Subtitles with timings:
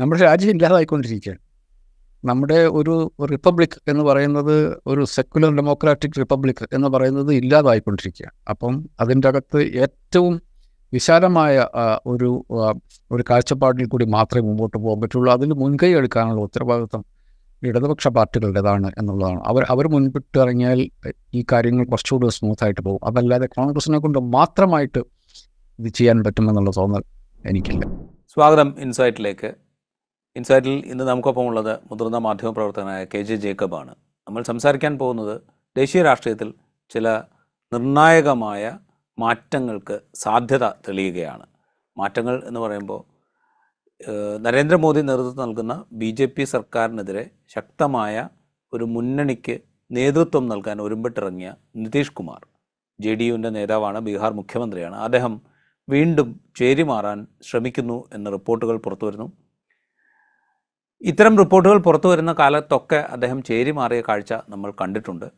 [0.00, 1.40] നമ്മുടെ രാജ്യം ഇല്ലാതായിക്കൊണ്ടിരിക്കുകയാണ്.
[2.24, 4.54] നമ്മുടെ ഒരു റിപ്പബ്ലിക് എന്ന് പറയുന്നത്
[4.86, 8.34] ഒരു സെക്കുലർ ഡെമോക്രാറ്റിക് റിപ്പബ്ലിക് എന്ന് പറയുന്നത് ഇല്ലാതായിക്കൊണ്ടിരിക്കുകയാണ്.
[8.50, 10.42] അപ്പം അതിന്റെ അകത്ത് ഏറ്റവും
[10.92, 11.66] വിശാലമായ
[12.06, 12.30] ഒരു
[13.12, 15.32] ഒരു കാഴ്ചപ്പാടിൽ കൂടി മാത്രമേ മുമ്പോട്ട് പോകാൻ പറ്റുള്ളൂ.
[15.32, 17.04] അതിൽ മുൻകൈ എടുക്കാനുള്ള ഉത്തരവാദിത്വം
[17.62, 19.40] ഇടതുപക്ഷ പാർട്ടികളുടേതാണ് എന്നുള്ളതാണ്.
[19.46, 20.90] അവർ അവർ മുൻപിട്ട് ഇറങ്ങിയാൽ
[21.34, 23.00] ഈ കാര്യങ്ങൾ കുറച്ചുകൂടി സ്മൂത്തായിട്ട് പോകും.
[23.04, 24.98] അതല്ലാതെ കോൺഗ്രസിനെ കൊണ്ട് മാത്രമായിട്ട്
[25.78, 27.02] ഇത് ചെയ്യാൻ പറ്റുമെന്നുള്ള തോന്നൽ
[27.46, 27.84] എനിക്കില്ല.
[28.34, 29.69] സ്വാഗതം ഇൻസൈറ്റിലേക്ക്.
[30.36, 33.92] ഇൻസൈറ്റിൽ ഇന്ന് നമുക്കൊപ്പം ഉള്ളത് മുതിർന്ന മാധ്യമപ്രവർത്തകനായ കെ ജെ ജേക്കബാണ്.
[34.26, 35.34] നമ്മൾ സംസാരിക്കാൻ പോകുന്നത്
[35.76, 36.48] ദേശീയ രാഷ്ട്രീയത്തിൽ
[36.90, 37.08] ചില
[37.72, 38.62] നിർണായകമായ
[39.18, 41.44] മാറ്റങ്ങൾക്ക് സാധ്യത തെളിയുകയാണ്.
[41.96, 43.00] മാറ്റങ്ങൾ എന്ന് പറയുമ്പോൾ
[44.44, 48.14] നരേന്ദ്രമോദി നേതൃത്വം നൽകുന്ന ബി ജെ പി സർക്കാരിനെതിരെ ശക്തമായ
[48.72, 49.56] ഒരു മുന്നണിക്ക്
[49.90, 51.50] നേതൃത്വം നൽകാൻ ഒരുമ്പിട്ടിറങ്ങിയ
[51.82, 52.40] നിതീഷ് കുമാർ
[52.98, 54.96] ജെ ഡി യുവിന്റെ നേതാവാണ് ബീഹാർ മുഖ്യമന്ത്രിയാണ്.
[55.06, 55.34] അദ്ദേഹം
[55.88, 56.28] വീണ്ടും
[56.58, 59.28] ചേരിമാറാൻ ശ്രമിക്കുന്നു എന്ന റിപ്പോർട്ടുകൾ പുറത്തു വരുന്നു
[61.08, 65.28] ഇത്തരം റിപ്പോർട്ടുകൾ പുറത്തു വരുന്ന കാലത്തൊക്കെ അദ്ദേഹം ചേരി മാറിയ കാഴ്ച നമ്മൾ കണ്ടിട്ടുണ്ട്.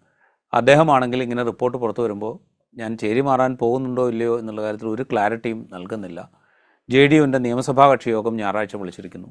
[0.59, 2.33] അദ്ദേഹമാണെങ്കിൽ ഇങ്ങനെ റിപ്പോർട്ട് പുറത്തു വരുമ്പോൾ
[2.81, 6.21] ഞാൻ ചേരി മാറാൻ പോകുന്നുണ്ടോ ഇല്ലയോ എന്നുള്ള കാര്യത്തിൽ ഒരു ക്ലാരിറ്റിയും നൽകുന്നില്ല.
[6.89, 9.31] ജെ ഡി യുവിന്റെ നിയമസഭാ കക്ഷി യോഗം ഞായറാഴ്ച വിളിച്ചിരിക്കുന്നു.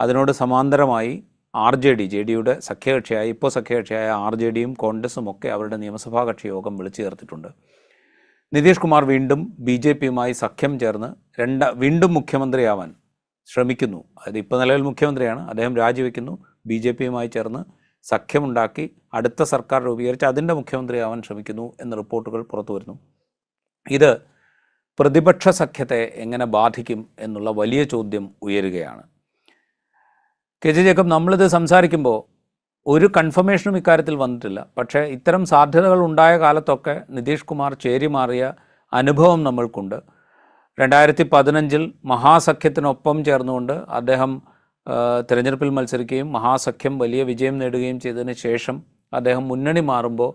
[0.00, 1.12] അതിനോട് സമാന്തരമായി
[1.54, 6.22] ആർ ജെ ഡി ജെ ഡിയുടെ സഖ്യകക്ഷിയായ ഇപ്പോൾ സഖ്യകക്ഷിയായ ആർ ജെ ഡിയും കോൺഗ്രസും ഒക്കെ അവരുടെ നിയമസഭാ
[6.30, 7.50] കക്ഷി യോഗം വിളിച്ചു ചേർത്തിട്ടുണ്ട്.
[8.52, 11.10] നിതീഷ് കുമാർ വീണ്ടും ബി ജെ പിയുമായി സഖ്യം ചേർന്ന്
[11.42, 12.90] രണ്ട വീണ്ടും മുഖ്യമന്ത്രിയാവാൻ
[13.52, 14.04] ശ്രമിക്കുന്നു.
[14.18, 16.34] അതായത് ഇപ്പോൾ നിലവിൽ മുഖ്യമന്ത്രിയാണ് അദ്ദേഹം രാജിവെക്കുന്നു
[16.66, 17.62] ബി ജെ പിയുമായി ചേർന്ന്
[18.04, 22.96] സഖ്യമുണ്ടാക്കി അടുത്ത സർക്കാർ രൂപീകരിച്ച് അതിന്റെ മുഖ്യമന്ത്രിയാവാൻ ശ്രമിക്കുന്നു എന്ന റിപ്പോർട്ടുകൾ പുറത്തു വരുന്നു.
[23.90, 24.10] ഇത്
[25.00, 29.02] പ്രതിപക്ഷ സഖ്യത്തെ എങ്ങനെ ബാധിക്കും എന്നുള്ള വലിയ ചോദ്യം ഉയരുകയാണ്.
[30.64, 32.18] കെ ജെ ജേക്കബ് നമ്മളിത് സംസാരിക്കുമ്പോൾ
[32.86, 34.66] ഒരു കൺഫർമേഷനും ഇക്കാര്യത്തിൽ വന്നിട്ടില്ല.
[34.78, 38.52] പക്ഷേ ഇത്തരം സാധ്യതകൾ ഉണ്ടായ കാലത്തൊക്കെ നിതീഷ് കുമാർ ചേരി മാറിയ
[38.92, 40.17] അനുഭവം നമ്മൾക്കുണ്ട്.
[40.78, 44.32] രണ്ടായിരത്തി പതിനഞ്ചിൽ മഹാസഖ്യത്തിനൊപ്പം ചേർന്നുകൊണ്ട് അദ്ദേഹം
[45.30, 48.76] തിരഞ്ഞെടുപ്പിൽ മത്സരിക്കുകയും മഹാസഖ്യം വലിയ വിജയം നേടുകയും ചെയ്തതിന് ശേഷം
[49.12, 50.30] അദ്ദേഹം മുന്നണി മാറുമ്പോൾ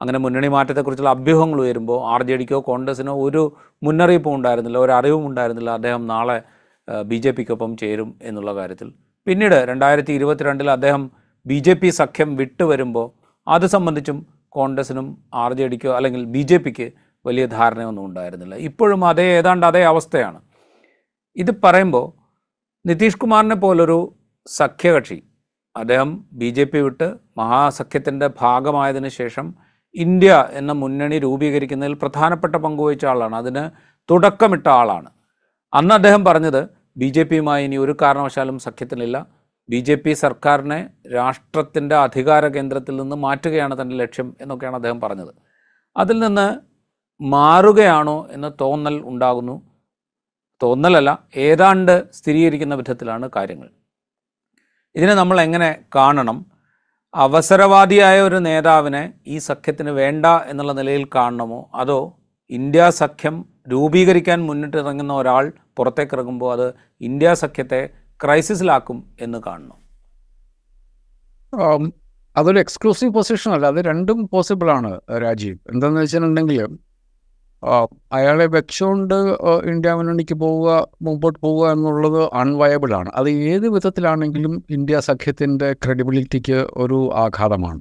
[0.00, 3.42] അങ്ങനെ മുന്നണി മാറ്റത്തെക്കുറിച്ചുള്ള അഭ്യൂഹങ്ങൾ ഉയരുമ്പോൾ ആർ ജെ ഡിക്കോ കോൺഗ്രസിനോ ഒരു
[3.82, 6.36] മുന്നറിയിപ്പും ഉണ്ടായിരുന്നില്ല ഒരു അറിവും ഉണ്ടായിരുന്നില്ല അദ്ദേഹം നാളെ
[7.04, 8.88] ബി ജെ പിക്കൊപ്പം ചേരും എന്നുള്ള കാര്യത്തിൽ.
[9.26, 11.02] പിന്നീട് രണ്ടായിരത്തി ഇരുപത്തിരണ്ടിൽ അദ്ദേഹം
[11.46, 13.06] ബി ജെ പി സഖ്യം വിട്ടുവരുമ്പോൾ
[13.46, 14.18] അത് സംബന്ധിച്ചും
[14.48, 16.86] കോൺഗ്രസിനും ആർ ജെ ഡിക്കോ അല്ലെങ്കിൽ ബി ജെ പിക്ക്
[17.26, 18.54] വലിയ ധാരണയൊന്നും ഉണ്ടായിരുന്നില്ല.
[18.54, 20.40] ഇപ്പോഴും അതേ ഏതാണ്ട് അതേ അവസ്ഥയാണ്.
[21.36, 22.06] ഇത് പറയുമ്പോൾ
[22.86, 24.14] നിതീഷ് കുമാറിനെ പോലൊരു
[24.46, 25.22] സഖ്യകക്ഷി
[25.76, 29.54] അദ്ദേഹം ബി ജെ പി വിട്ട് മഹാസഖ്യത്തിന്റെ ഭാഗമായതിനു ശേഷം
[29.94, 33.36] ഇന്ത്യ എന്ന മുന്നണി രൂപീകരിക്കുന്നതിൽ പ്രധാനപ്പെട്ട പങ്കുവഹിച്ച ആളാണ്.
[33.36, 33.70] അതിന്
[34.10, 35.10] തുടക്കമിട്ട ആളാണ്.
[35.74, 39.26] അന്ന് അദ്ദേഹം പറഞ്ഞത് ബി ജെ പിയുമായി ഇനി ഒരു കാരണവശാലും സഖ്യത്തിനില്ല.
[39.68, 45.34] ബി ജെ പി സർക്കാരിനെ രാഷ്ട്രത്തിന്റെ അധികാര കേന്ദ്രത്തിൽ നിന്ന് മാറ്റുകയാണ് തന്റെ ലക്ഷ്യം എന്നൊക്കെയാണ് അദ്ദേഹം പറഞ്ഞത്.
[45.96, 46.75] അതിൽ നിന്ന്
[47.20, 49.62] മാറുകയാണോ എന്ന തോന്നൽ ഉണ്ടാകുന്നു.
[50.62, 53.70] തോന്നലല്ല ഏതാണ്ട് സ്ഥിരീകരിക്കുന്ന വിധത്തിലാണ് കാര്യങ്ങൾ.
[54.94, 56.46] ഇതിനെ നമ്മൾ എങ്ങനെ കാണണം?
[57.14, 61.70] അവസരവാദിയായ ഒരു നേതാവിനെ ഈ സഖ്യത്തിന് വേണ്ട എന്നുള്ള നിലയിൽ കാണണമോ?
[61.74, 62.18] അതോ
[62.50, 67.90] ഇന്ത്യ സഖ്യം രൂപീകരിക്കാൻ മുന്നിട്ടിറങ്ങുന്ന ഒരാൾ പുറത്തേക്ക് ഇറങ്ങുമ്പോൾ അത് ഇന്ത്യ സഖ്യത്തെ
[68.24, 69.78] ക്രൈസിസിലാക്കും എന്ന് കാണണം.
[72.36, 75.58] അതൊരു എക്സ്ക്ലൂസീവ് പൊസിഷൻ അല്ല അത് രണ്ടും പോസിബിൾ ആണ് രാജീവ്.
[75.68, 76.78] എന്താണെന്ന് വെച്ചിട്ടുണ്ടെങ്കിൽ
[78.12, 79.14] അയാളെ വെച്ചുകൊണ്ട്
[79.70, 80.70] ഇന്ത്യ മുന്നണിക്ക് പോവുക
[81.02, 83.10] മുമ്പോട്ട് പോവുക എന്നുള്ളത് അൺവയബിൾ ആണ്.
[83.14, 87.80] അത് ഏത് വിധത്തിലാണെങ്കിലും ഇന്ത്യ സഖ്യത്തിന്റെ ക്രെഡിബിലിറ്റിക്ക് ഒരു ആഘാതമാണ്.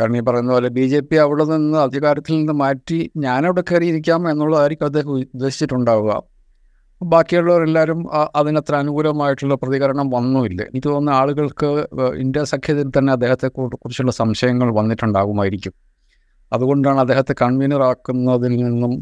[0.00, 4.84] കാരണം ഈ പറയുന്ന പോലെ ബി ജെ പി അവിടെ നിന്ന് അധികാരത്തിൽ നിന്ന് മാറ്റി ഞാനവിടെ കയറിയിരിക്കാം എന്നുള്ളതായിരിക്കും
[4.84, 6.22] അദ്ദേഹം ഉദ്ദേശിച്ചിട്ടുണ്ടാവുക.
[7.00, 8.00] ബാക്കിയുള്ളവരെല്ലാവരും
[8.36, 10.62] അതിനത്ര അനുകൂലമായിട്ടുള്ള പ്രതികരണം വന്നുമില്ല.
[10.62, 11.70] എനിക്ക് തോന്നുന്ന ആളുകൾക്ക്
[12.16, 15.74] ഇന്ത്യ സഖ്യത്തിൽ തന്നെ അദ്ദേഹത്തെ കുറിച്ചുള്ള സംശയങ്ങൾ വന്നിട്ടുണ്ടാകുമായിരിക്കും.
[16.52, 18.92] അതുകൊണ്ടാണ് അദ്ദേഹത്തെ കൺവീനർ ആക്കുന്നതിൽ നിന്നും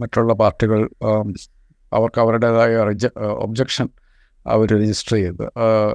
[0.00, 0.80] മറ്റുള്ള പാർട്ടികൾ
[1.92, 2.76] അവർക്ക് അവരുടേതായ
[3.44, 3.88] ഒബ്ജക്ഷൻ
[4.46, 5.44] അവർ രജിസ്റ്റർ ചെയ്ത്.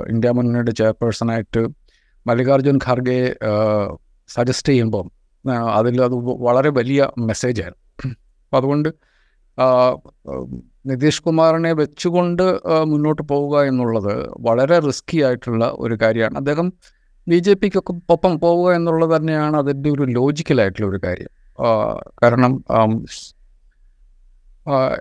[0.09, 1.61] ഇന്ത്യ മുന്നണിയുടെ ചെയർപേഴ്സണായിട്ട്
[2.27, 3.19] മല്ലികാർജുൻ ഖാർഗെ
[4.29, 5.05] സജസ്റ്റ് ചെയ്യുമ്പോൾ
[5.79, 6.15] അതിൽ അത്
[6.47, 7.83] വളരെ വലിയ മെസ്സേജായിരുന്നു
[8.45, 8.89] അപ്പം അതുകൊണ്ട്
[10.85, 12.43] നിതീഷ് കുമാറിനെ വെച്ചുകൊണ്ട്
[12.91, 16.37] മുന്നോട്ട് പോവുക എന്നുള്ളത് വളരെ റിസ്കി ആയിട്ടുള്ള ഒരു കാര്യമാണ്.
[16.37, 16.67] അദ്ദേഹം
[17.27, 21.31] ബി ജെ പിക്കൊക്കെ ഒപ്പം പോവുക എന്നുള്ളത് തന്നെയാണ് അതിന്റെ ഒരു ലോജിക്കലായിട്ടുള്ള ഒരു കാര്യം.
[22.23, 22.53] കാരണം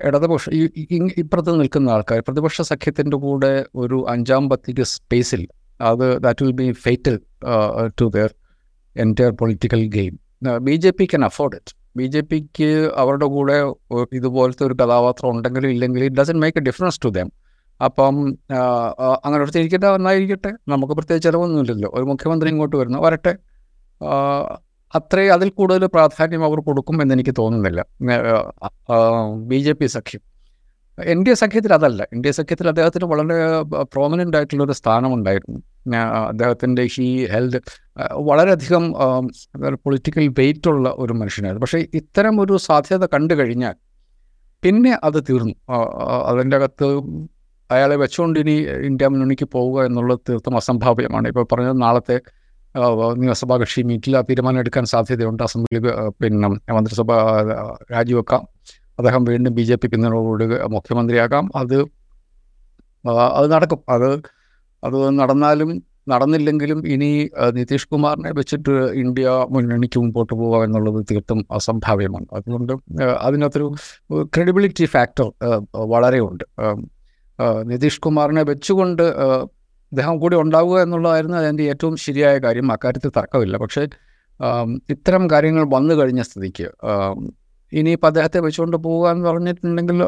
[0.04, 5.42] ഇടതുപക്ഷ ഈ ഇപ്പുറത്ത് നിൽക്കുന്ന ആൾക്കാർ പ്രതിപക്ഷ സഖ്യത്തിന്റെ കൂടെ ഒരു അഞ്ചാം പത്തിക്ക് സ്പേസിൽ
[5.80, 7.16] അത് that will be fatal
[7.98, 8.30] to their
[8.96, 10.14] entire political game
[10.60, 13.56] B J P can afford it B J പിക്ക് അവരുടെ കൂടെ
[14.12, 17.28] ഇതുപോലത്തെ ഒരു കഥാപാത്രം ഉണ്ടെങ്കിലും ഇല്ലെങ്കിലും it doesn't make a difference to them
[17.84, 18.38] അപ്പം
[19.24, 20.52] അങ്ങനെ ഒരു അങ്ങനെ നന്നായിരിക്കട്ടെ.
[20.68, 21.90] നമുക്ക് പ്രത്യേകിച്ച് ചിലവൊന്നുമില്ലല്ലോ.
[21.94, 23.36] ഒരു മുഖ്യമന്ത്രി ഇങ്ങോട്ട് വരുന്നു വരട്ടെ.
[24.94, 27.86] അത്രേ അതിൽ കൂടുതൽ പ്രാധാന്യം അവർ കൊടുക്കും എന്നെനിക്ക് തോന്നുന്നില്ല.
[29.48, 30.20] ബി ജെ പി സഖ്യം.
[31.04, 32.02] എൻ ഡി എ സഖ്യത്തിൽ അതല്ല.
[32.12, 35.60] എൻ ഡി എ സഖ്യത്തിൽ അദ്ദേഹത്തിന് വളരെ പ്രോമിനന്റ് ആയിട്ടുള്ളൊരു സ്ഥാനമുണ്ടായിരുന്നു.
[36.28, 37.60] അദ്ദേഹത്തിന്റെ ഹീ ഹെൽത്ത്
[38.12, 38.92] വളരെയധികം
[39.74, 41.64] പൊളിറ്റിക്കൽ വെയിറ്റ് ഉള്ള ഒരു മനുഷ്യനായിരുന്നു.
[41.64, 43.74] പക്ഷേ ഇത്തരം ഒരു സാധ്യത കണ്ടു കഴിഞ്ഞാൽ
[44.62, 45.54] പിന്നെ അത് തീർന്നു.
[46.26, 46.84] അതിന്റെ അകത്ത്
[47.70, 48.54] അയാളെ വെച്ചുകൊണ്ട് ഇനി
[48.88, 51.26] ഇന്ത്യ മുന്നണിക്ക് പോവുക എന്നുള്ളത് തീർത്തും അസംഭാവ്യമാണ്.
[51.32, 52.16] ഇപ്പോൾ പറഞ്ഞത് നാളത്തെ
[53.20, 55.42] നിയമസഭാ കക്ഷി മീറ്റിൽ തീരുമാനം എടുക്കാൻ സാധ്യതയുണ്ട്.
[55.46, 55.80] അസംബ്ലി
[56.22, 57.10] പിന്നെ മന്ത്രിസഭ
[57.94, 58.42] രാജിവെക്കാം.
[58.98, 60.44] അദ്ദേഹം വീണ്ടും ബി ജെ പി പിന്തുണയോട്
[60.76, 61.44] മുഖ്യമന്ത്രിയാകാം.
[61.62, 61.76] അത്
[63.38, 63.80] അത് നടക്കും.
[63.94, 64.10] അത്
[64.86, 65.70] അത് നടന്നാലും
[66.12, 67.08] നടന്നില്ലെങ്കിലും ഇനി
[67.56, 72.26] നിതീഷ് കുമാറിനെ വെച്ചിട്ട് ഇന്ത്യ മുന്നണിക്ക് മുമ്പോട്ട് പോവുക എന്നുള്ളത് തീർത്തും അസംഭാവ്യമാണ്.
[72.38, 72.72] അതുകൊണ്ട്
[73.26, 73.68] അതിനകത്തൊരു
[74.34, 75.28] ക്രെഡിബിലിറ്റി ഫാക്ടർ
[75.94, 76.44] വളരെ ഉണ്ട്
[77.62, 82.72] നിതീഷ് കുമാറിനെ വെച്ചുകൊണ്ട് അദ്ദേഹം കൂടി ഉണ്ടാവുക എന്നുള്ളതായിരുന്നു അതിന്റെ ഏറ്റവും ശരിയായ കാര്യം.
[82.72, 83.56] അക്കാര്യത്തിൽ തർക്കമില്ല.
[83.56, 83.88] പക്ഷേ
[84.90, 86.68] ഇത്തരം കാര്യങ്ങൾ വന്നു കഴിഞ്ഞ സ്ഥിതിക്ക്
[87.72, 90.02] ഇനിയിപ്പോൾ അദ്ദേഹത്തെ വെച്ചുകൊണ്ട് പോവുക എന്ന് പറഞ്ഞിട്ടുണ്ടെങ്കിൽ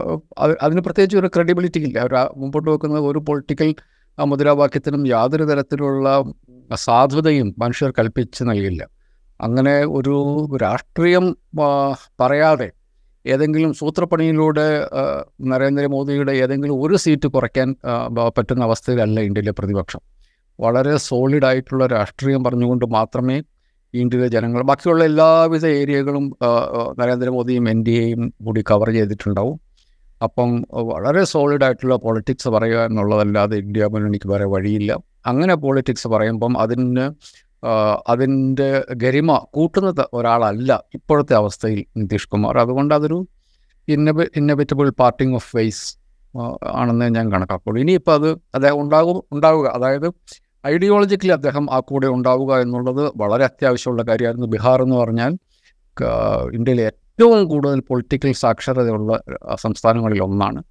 [0.63, 1.99] അതിന് പ്രത്യേകിച്ച് ഒരു ക്രെഡിബിലിറ്റി ഇല്ല.
[2.17, 3.75] ആ- മുമ്പോട്ട് വെക്കുന്ന ഒരു പൊളിറ്റിക്കൽ
[4.19, 6.25] മുദ്രാവാക്യത്തിനും യാതൊരു തരത്തിലുള്ള
[6.75, 8.89] സാധുതയും മനുഷ്യർ കൽപ്പിച്ച് നൽകില്ല.
[9.41, 11.37] അങ്ങനെ ഒരു രാഷ്ട്രീയം
[12.21, 12.71] പറയാതെ
[13.33, 14.67] ഏതെങ്കിലും സൂത്രപ്പണിയിലൂടെ
[15.51, 17.69] നരേന്ദ്രമോദിയുടെ ഏതെങ്കിലും ഒരു സീറ്റ് കുറയ്ക്കാൻ
[18.37, 20.03] പറ്റുന്ന അവസ്ഥയിലല്ല ഇന്ത്യയിലെ പ്രതിപക്ഷം.
[20.61, 23.39] വളരെ സോളിഡായിട്ടുള്ള രാഷ്ട്രീയം പറഞ്ഞുകൊണ്ട് മാത്രമേ
[23.95, 26.25] ഇന്ത്യയിലെ ജനങ്ങൾ ബാക്കിയുള്ള എല്ലാവിധ ഏരിയകളും
[27.01, 29.57] നരേന്ദ്രമോദിയും എൻ ഡി എയും കൂടി കവർ ചെയ്തിട്ടുണ്ടാവും.
[30.23, 34.93] അപ്പം വളരെ സോളിഡായിട്ടുള്ള പൊളിറ്റിക്സ് പറയുക എന്നുള്ളതല്ലാതെ ഇന്ത്യ മുന്നണിക്ക് വേറെ വഴിയില്ല.
[35.27, 37.07] അങ്ങനെ പൊളിറ്റിക്സ് പറയുമ്പം അതിന്
[38.09, 42.59] അതിന്റെ ഗരിമ കൂട്ടുന്നത് ഒരാളല്ല ഇപ്പോഴത്തെ അവസ്ഥയിൽ നിതീഷ് കുമാർ.
[42.59, 43.27] അതുകൊണ്ട് അതൊരു
[43.89, 45.99] ഇന്നബ ഇന്നബിറ്റബിൾ പാർട്ടിങ് ഓഫ് വെയ്സ്
[46.73, 47.81] ആണെന്ന് ഞാൻ കണക്കാക്കുള്ളൂ.
[47.81, 49.67] ഇനിയിപ്പോൾ അത് അദ്ദേഹം ഉണ്ടാകും ഉണ്ടാവുക.
[49.69, 50.09] അതായത്
[50.67, 54.47] ഐഡിയോളജിക്കലി അദ്ദേഹം ആ കൂടെ ഉണ്ടാവുക എന്നുള്ളത് വളരെ അത്യാവശ്യമുള്ള കാര്യമായിരുന്നു.
[54.47, 55.33] ബീഹാർ എന്ന് പറഞ്ഞാൽ
[56.53, 59.21] ഇന്ത്യയിലെ ഏറ്റവും കൂടുതൽ പൊളിറ്റിക്കൽ സാക്ഷരതയുള്ള
[59.55, 60.63] സംസ്ഥാനങ്ങളിലൊന്നാണ്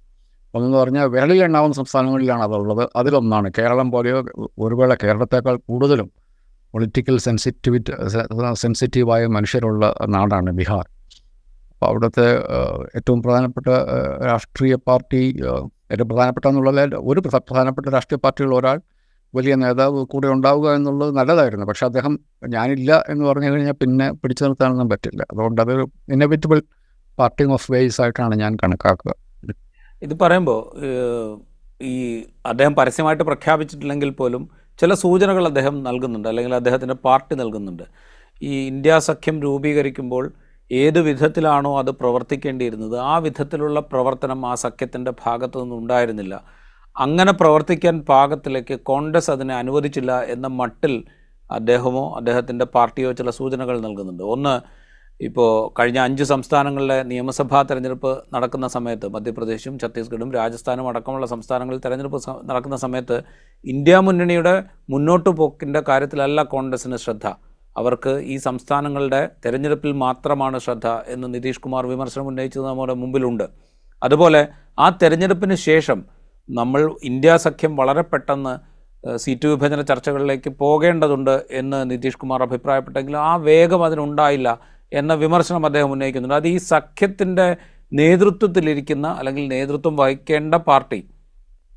[0.54, 2.88] ഒന്നെന്ന് പറഞ്ഞാൽ വിരലിൽ എണ്ണാവുന്ന സംസ്ഥാനങ്ങളിലാണ് അതുള്ളത്.
[2.96, 3.52] അതിലൊന്നാണ്.
[3.58, 4.24] കേരളം പോലെയോ
[4.58, 6.10] ഒരുവേള കേരളത്തേക്കാൾ കൂടുതലും
[6.72, 7.92] പൊളിറ്റിക്കൽ സെൻസിറ്റിവിറ്റി
[8.52, 10.88] സെൻസിറ്റീവായ മനുഷ്യരുള്ള നാടാണ് ബീഹാർ.
[11.68, 12.38] അപ്പോൾ അവിടുത്തെ
[12.96, 13.66] ഏറ്റവും പ്രധാനപ്പെട്ട
[14.26, 15.40] രാഷ്ട്രീയ പാർട്ടി
[15.92, 18.80] ഏറ്റവും പ്രധാനപ്പെട്ട എന്നുള്ളത് ഒരു പ്രധ- പ്രധാനപ്പെട്ട രാഷ്ട്രീയ പാർട്ടിയുള്ള ഒരാൾ
[19.34, 21.66] വലിയ നേതാവ് കൂടെ ഉണ്ടാവുക എന്നുള്ളത് നല്ലതായിരുന്നു.
[21.66, 25.22] പക്ഷെ അദ്ദേഹം ഞാനില്ല എന്ന് പറഞ്ഞു കഴിഞ്ഞാൽ പിന്നെ പിടിച്ചു നിർത്താനൊന്നും പറ്റില്ല.
[25.22, 26.62] അതുകൊണ്ട് അതൊരു ഇന്നവിറ്റബിൾ
[27.18, 29.14] പാർട്ടിങ് ഓഫ് വേസ് ആയിട്ടാണ് ഞാൻ കണക്കാക്കുക.
[30.02, 30.76] ഇത് പറയുമ്പോൾ
[31.82, 37.84] ഈ അദ്ദേഹം പരസ്യമായിട്ട് പ്രഖ്യാപിച്ചിട്ടില്ലെങ്കിൽ പോലും ചില സൂചനകൾ അദ്ദേഹം നൽകുന്നുണ്ട് അല്ലെങ്കിൽ അദ്ദേഹത്തിന്റെ പാർട്ടി നൽകുന്നുണ്ട്.
[38.42, 40.24] ഈ ഇന്ത്യ സഖ്യം രൂപീകരിക്കുമ്പോൾ
[40.70, 46.34] ഏത് വിധത്തിലാണോ അത് പ്രവർത്തിക്കേണ്ടിയിരുന്നത് ആ വിധത്തിലുള്ള പ്രവർത്തനം ആ സഖ്യത്തിന്റെ ഭാഗത്തു നിന്നുണ്ടായിരുന്നില്ല
[46.96, 50.94] അങ്ങനെ പ്രവർത്തിക്കാൻ പാകത്തിലേക്ക് കോൺഗ്രസ് അതിനെ അനുവദിച്ചില്ല എന്ന മട്ടിൽ
[51.50, 54.22] അദ്ദേഹമോ അദ്ദേഹത്തിന്റെ പാർട്ടിയോ ചില സൂചനകൾ നൽകുന്നുണ്ട്.
[54.34, 54.54] ഒന്ന്
[55.20, 62.18] ഇപ്പോൾ കഴിഞ്ഞ അഞ്ച് സംസ്ഥാനങ്ങളിലെ നിയമസഭാ തെരഞ്ഞെടുപ്പ് നടക്കുന്ന സമയത്ത് മധ്യപ്രദേശും ഛത്തീസ്ഗഡും രാജസ്ഥാനും അടക്കമുള്ള സംസ്ഥാനങ്ങളിൽ തെരഞ്ഞെടുപ്പ്
[62.50, 63.16] നടക്കുന്ന സമയത്ത്
[63.64, 64.54] ഇന്ത്യ മുന്നണിയുടെ
[64.94, 67.26] മുന്നോട്ട് പോക്കിന്റെ കാര്യത്തിലല്ല കോൺഗ്രസിന് ശ്രദ്ധ.
[67.76, 73.46] അവർക്ക് ഈ സംസ്ഥാനങ്ങളുടെ തെരഞ്ഞെടുപ്പിൽ മാത്രമാണ് ശ്രദ്ധ എന്ന് നിതീഷ് കുമാർ വിമർശനം ഉന്നയിച്ചത് നമ്മുടെ മുമ്പിലുണ്ട്.
[74.02, 74.40] അതുപോലെ
[74.84, 75.98] ആ തെരഞ്ഞെടുപ്പിന് ശേഷം
[76.48, 78.54] നമ്മൾ ഇന്ത്യ സഖ്യം വളരെ പെട്ടെന്ന്
[79.22, 84.48] സീറ്റ് വിഭജന ചർച്ചകളിലേക്ക് പോകേണ്ടതുണ്ട് എന്ന് നിതീഷ് കുമാർ അഭിപ്രായപ്പെട്ടെങ്കിലും ആ വേഗം അതിനുണ്ടായില്ല.
[84.92, 86.34] എന്ന വിമർശനം അദ്ദേഹം ഉന്നയിക്കുന്നുണ്ട്.
[86.34, 87.56] അത് ഈ സഖ്യത്തിന്റെ
[87.92, 91.08] നേതൃത്വത്തിലിരിക്കുന്ന അല്ലെങ്കിൽ നേതൃത്വം വഹിക്കേണ്ട പാർട്ടി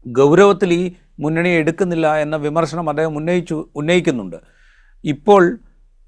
[0.07, 4.35] ഗൗരവത്തിൽ ഈ മുന്നണിയെ എടുക്കുന്നില്ല എന്ന വിമർശനം അദ്ദേഹം ഉന്നയിച്ചു ഉന്നയിക്കുന്നുണ്ട്.
[5.03, 5.57] ഇപ്പോൾ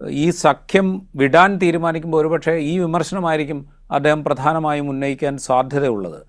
[0.09, 3.59] ഈ സഖ്യം വിടാൻ തീരുമാനിക്കുമ്പോൾ ഒരുപക്ഷെ ഈ വിമർശനമായിരിക്കും
[3.91, 6.19] അദ്ദേഹം പ്രധാനമായും ഉന്നയിക്കാൻ സാധ്യതയുള്ളത്.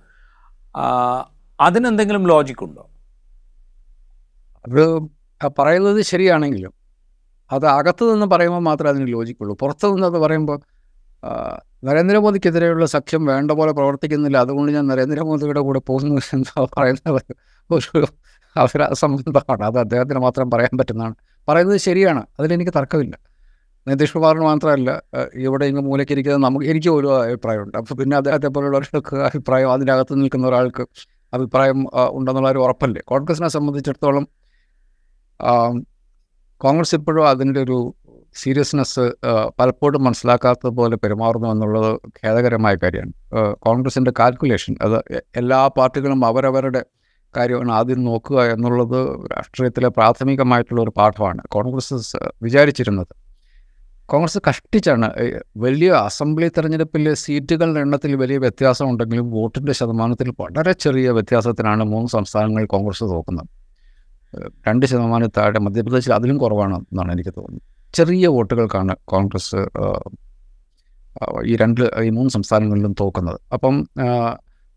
[1.60, 2.84] അതിനെന്തെങ്കിലും ലോജിക്കുണ്ടോ
[5.42, 6.83] അത് പറയുന്നത് ശരിയാണെങ്കിലും
[7.52, 10.58] അത് അകത്തു നിന്ന് പറയുമ്പോൾ മാത്രമേ അതിന് ലോജിക്കുള്ളൂ പുറത്തു നിന്ന് അത് പറയുമ്പോൾ
[11.86, 14.38] നരേന്ദ്രമോദിക്കെതിരെയുള്ള സഖ്യം വേണ്ട പോലെ പ്രവർത്തിക്കുന്നില്ല.
[14.38, 17.20] അതുകൊണ്ട് ഞാൻ നരേന്ദ്രമോദിയുടെ കൂടെ പോകുന്നു എന്താ പറയുന്നത്
[17.96, 18.06] ഒരു
[18.56, 21.14] അവരസംബന്ധമാണ് അത് അദ്ദേഹത്തിന് മാത്രം പറയാൻ പറ്റുന്നതാണ്.
[21.48, 22.26] പറയുന്നത് ശരിയാണ്.
[22.38, 23.14] അതിലെനിക്ക് തർക്കമില്ല.
[23.88, 25.02] നിതീഷ് കുമാറിന് മാത്രമല്ല
[25.34, 27.76] ഇവിടെ ഇങ്ങ് മൂലക്കിരിക്കുന്ന നമുക്ക് എനിക്ക് ഒരു അഭിപ്രായമുണ്ട്.
[27.78, 30.84] അപ്പോൾ പിന്നെ അദ്ദേഹത്തെ പോലുള്ളവർക്ക് അഭിപ്രായം അതിനകത്ത് നിൽക്കുന്ന ഒരാൾക്ക്
[31.32, 31.80] അഭിപ്രായം
[32.12, 33.02] ഉണ്ടെന്നുള്ള ഒരു ഉറപ്പല്ലേ?
[33.06, 34.24] കോൺഗ്രസിനെ സംബന്ധിച്ചിടത്തോളം
[36.64, 37.78] കോൺഗ്രസ് ഇപ്പോഴും അതിന്റെ ഒരു
[38.42, 39.04] സീരിയസ്നെസ്
[39.58, 41.90] പലപ്പോഴും മനസ്സിലാക്കാത്തത് പോലെ പെരുമാറുന്നു എന്നുള്ളത്
[42.20, 43.12] ഖേദകരമായ കാര്യമാണ്.
[43.66, 44.96] കോൺഗ്രസിന്റെ കാൽക്കുലേഷൻ അത്
[45.36, 46.82] എല്ലാ പാർട്ടികളും അവരവരുടെ
[47.34, 48.98] കാര്യമാണ് ആദ്യം നോക്കുക എന്നുള്ളത്
[49.32, 51.42] രാഷ്ട്രീയത്തിലെ പ്രാഥമികമായിട്ടുള്ള ഒരു പാഠമാണ്.
[51.56, 51.94] കോൺഗ്രസ്
[52.42, 53.12] വിചാരിച്ചിരുന്നത്.
[54.12, 55.06] കോൺഗ്രസ് കഷ്ടിച്ചാണ്
[55.56, 62.68] വലിയ അസംബ്ലി തെരഞ്ഞെടുപ്പിൽ സീറ്റുകളുടെ എണ്ണത്തിൽ വലിയ വ്യത്യാസം ഉണ്ടെങ്കിലും വോട്ടിന്റെ ശതമാനത്തിൽ വളരെ ചെറിയ വ്യത്യാസത്തിനാണ് മൂന്ന് സംസ്ഥാനങ്ങളിൽ
[62.74, 63.48] കോൺഗ്രസ് തോക്കുന്നത്
[64.68, 67.64] രണ്ട് ശതമാനം താഴെ മധ്യപ്രദേശിൽ അതിലും കുറവാണ് എന്നാണ് എനിക്ക് തോന്നുന്നത്.
[67.94, 69.60] ചെറിയ വോട്ടുകൾക്കാണ് കോൺഗ്രസ്
[71.46, 73.38] ഈ രണ്ട് ഈ മൂന്ന് സംസ്ഥാനങ്ങളിലും തോക്കുന്നത്.
[73.52, 73.74] അപ്പം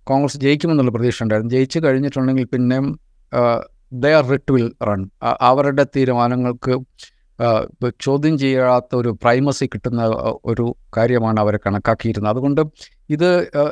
[0.07, 1.53] കോൺഗ്രസ് ജയിക്കുമെന്നുള്ള പ്രതീക്ഷ ഉണ്ടായിരുന്നു.
[1.53, 2.77] ജയിച്ചു കഴിഞ്ഞിട്ടുണ്ടെങ്കിൽ പിന്നെ
[4.03, 5.01] ദേ ആർ റിട്ട് വിൽ റൺ
[5.41, 6.73] അവരുടെ തീരുമാനങ്ങൾക്ക്
[8.05, 10.03] ചോദ്യം ചെയ്യാത്ത ഒരു പ്രൈമസി കിട്ടുന്ന
[10.45, 10.65] ഒരു
[10.97, 12.31] കാര്യമാണ് അവരെ കണക്കാക്കിയിരുന്നത്.
[12.33, 12.61] അതുകൊണ്ട്
[13.09, 13.29] ഇത്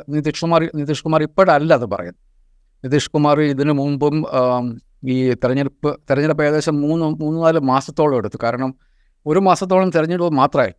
[0.08, 2.22] നിതീഷ് കുമാർ നിതീഷ് കുമാർ ഇപ്പോഴല്ല അത് പറയുന്നത്.
[2.84, 4.16] നിതീഷ് കുമാർ ഇതിനു മുമ്പും
[5.12, 8.38] ഈ തെരഞ്ഞെടുപ്പ് തെരഞ്ഞെടുപ്പ് ഏകദേശം മൂന്ന് മൂന്ന് നാല് മാസത്തോളം എടുത്തു.
[8.42, 8.70] കാരണം
[9.26, 10.72] ഒരു മാസത്തോളം തെരഞ്ഞെടുപ്പ് മാത്രമായി.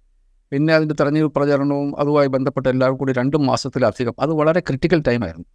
[0.51, 4.15] പിന്നെ അതിന്റെ തെരഞ്ഞെടുപ്പ് പ്രചരണവും അതുമായി ബന്ധപ്പെട്ട എല്ലാവരും കൂടി രണ്ട് മാസത്തിലധികം.
[4.23, 5.47] അത് വളരെ ക്രിട്ടിക്കൽ ടൈമായിരുന്നു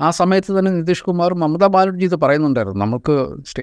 [0.00, 2.80] ആ സമയത്ത് തന്നെ നിതീഷ് കുമാർ മമതാ ബാനർജി ഇത് പറയുന്നുണ്ടായിരുന്നു.
[2.84, 3.14] നമുക്ക്
[3.50, 3.62] സ്റ്റേ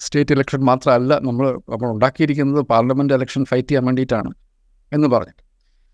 [0.00, 4.30] സ്റ്റേറ്റ് ഇലക്ഷൻ മാത്രമല്ല നമ്മൾ നമ്മൾ ഉണ്ടാക്കിയിരിക്കുന്നത് പാർലമെന്റ് ഇലക്ഷൻ ഫൈറ്റ് ചെയ്യാൻ വേണ്ടിയിട്ടാണ്
[4.92, 5.34] എന്ന് പറഞ്ഞു.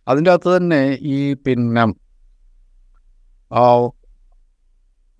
[0.06, 0.80] അതിന്റെ അകത്ത് തന്നെ
[1.14, 1.16] ഈ
[1.46, 1.84] പിന്നെ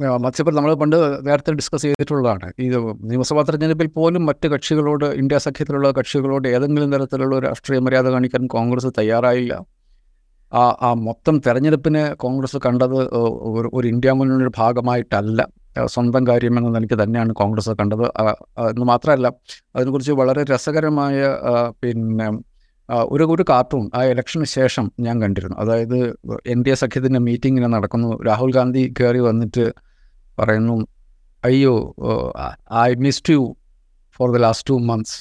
[0.01, 2.53] മത്സ്യപ്പൻ നമ്മൾ പണ്ട് നേരത്തെ ഡിസ്കസ് ചെയ്തിട്ടുള്ളതാണ്.
[2.61, 2.67] ഈ
[3.11, 8.91] നിയമസഭാ തെരഞ്ഞെടുപ്പിൽ പോലും മറ്റ് കക്ഷികളോട് ഇന്ത്യ സഖ്യത്തിലുള്ള കക്ഷികളോട് ഏതെങ്കിലും തരത്തിലുള്ള ഒരു രാഷ്ട്രീയ മര്യാദ കാണിക്കാൻ കോൺഗ്രസ്
[8.99, 9.55] തയ്യാറായില്ല.
[10.53, 12.97] ആ ആ മൊത്തം തെരഞ്ഞെടുപ്പിനെ കോൺഗ്രസ് കണ്ടത്
[13.77, 15.41] ഒരു ഇന്ത്യ മുന്നണിയുടെ ഭാഗമായിട്ടല്ല.
[15.87, 18.07] സ്വന്തം കാര്യമെന്ന നിലയ്ക്ക് തന്നെയാണ് കോൺഗ്രസ് കണ്ടത്.
[18.71, 19.27] എന്ന് മാത്രമല്ല
[19.77, 21.19] അതിനെക്കുറിച്ച് വളരെ രസകരമായ
[21.83, 22.29] പിന്നെ
[22.89, 25.57] ഒരു ഒരു കാർട്ടൂൺ ആ ഇലക്ഷന് ശേഷം ഞാൻ കണ്ടിരുന്നു.
[25.57, 25.99] അതായത്
[26.47, 28.23] എൻ ഡി എ സഖ്യത്തിന്റെ മീറ്റിങ്ങിന് നടക്കുന്നു.
[28.29, 29.65] രാഹുൽ ഗാന്ധി കയറി വന്നിട്ട്
[30.41, 30.77] പറയുന്നു
[31.43, 31.75] അയ്യോ
[32.87, 33.43] I missed you
[34.21, 35.19] for the last two months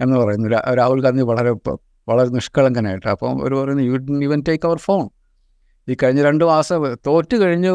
[0.00, 0.48] എന്ന് പറയുന്നു.
[0.80, 1.52] രാഹുൽ ഗാന്ധി വളരെ
[2.08, 3.06] വളരെ നിഷ്കളങ്കനായിട്ട്.
[3.14, 3.94] അപ്പം ഒരു പറയുന്നു യു
[4.28, 5.04] ഇവൻ ടേക്ക് അവർ ഫോൺ
[5.88, 7.72] ഈ കഴിഞ്ഞ രണ്ട് മാസം തോറ്റ് കഴിഞ്ഞ്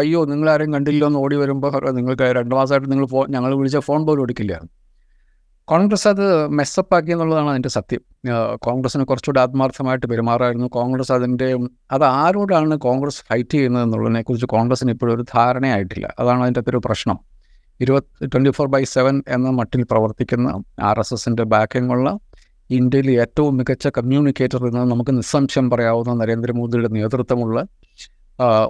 [0.00, 4.22] അയ്യോ നിങ്ങളാരും കണ്ടില്ലോ എന്ന് ഓടി വരുമ്പോൾ നിങ്ങൾക്ക് രണ്ട് മാസമായിട്ട് നിങ്ങൾ ഫോൺ ഞങ്ങൾ വിളിച്ച ഫോൺ പോലും
[4.26, 4.54] എടുക്കില്ല
[5.64, 8.00] കോൺഗ്രസ് അത് മെസ്സപ്പാക്കി എന്നുള്ളതാണ് അതിന്റെ സത്യം.
[8.56, 10.66] കോൺഗ്രസ്സിന് കുറച്ചുകൂടി ആത്മാർത്ഥമായിട്ട് പെരുമാറായിരുന്നു.
[10.68, 11.58] കോൺഗ്രസ് അതിന്റെ
[11.92, 16.14] അത് ആരോടാണ് കോൺഗ്രസ് ഫൈറ്റ് ചെയ്യുന്നത് എന്നുള്ളതിനെക്കുറിച്ച് കോൺഗ്രസ്സിന് ഇപ്പോഴും ഒരു ധാരണയായിട്ടില്ല.
[16.18, 17.18] അതാണ് അതിന്റെ ഒരു പ്രശ്നം.
[17.80, 22.18] ഇരുപത് ട്വന്റി ഫോർ ബൈ സെവൻ എന്ന മട്ടിൽ പ്രവർത്തിക്കുന്ന ആർ എസ് എസിന്റെ ബാക്കിങ്ങുള്ള
[22.70, 27.66] ഇന്ത്യയിൽ ഏറ്റവും മികച്ച കമ്മ്യൂണിക്കേറ്റർ എന്ന് നമുക്ക് നിസ്സംശയം പറയാവുന്ന നരേന്ദ്രമോദിയുടെ നേതൃത്വമുള്ള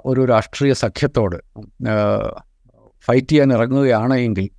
[0.05, 1.37] ഒരു രാഷ്ട്രീയ സഖ്യത്തോട്
[3.07, 4.49] ഫൈറ്റ് ചെയ്യാൻ ഇറങ്ങുകയാണ് എങ്കിൽ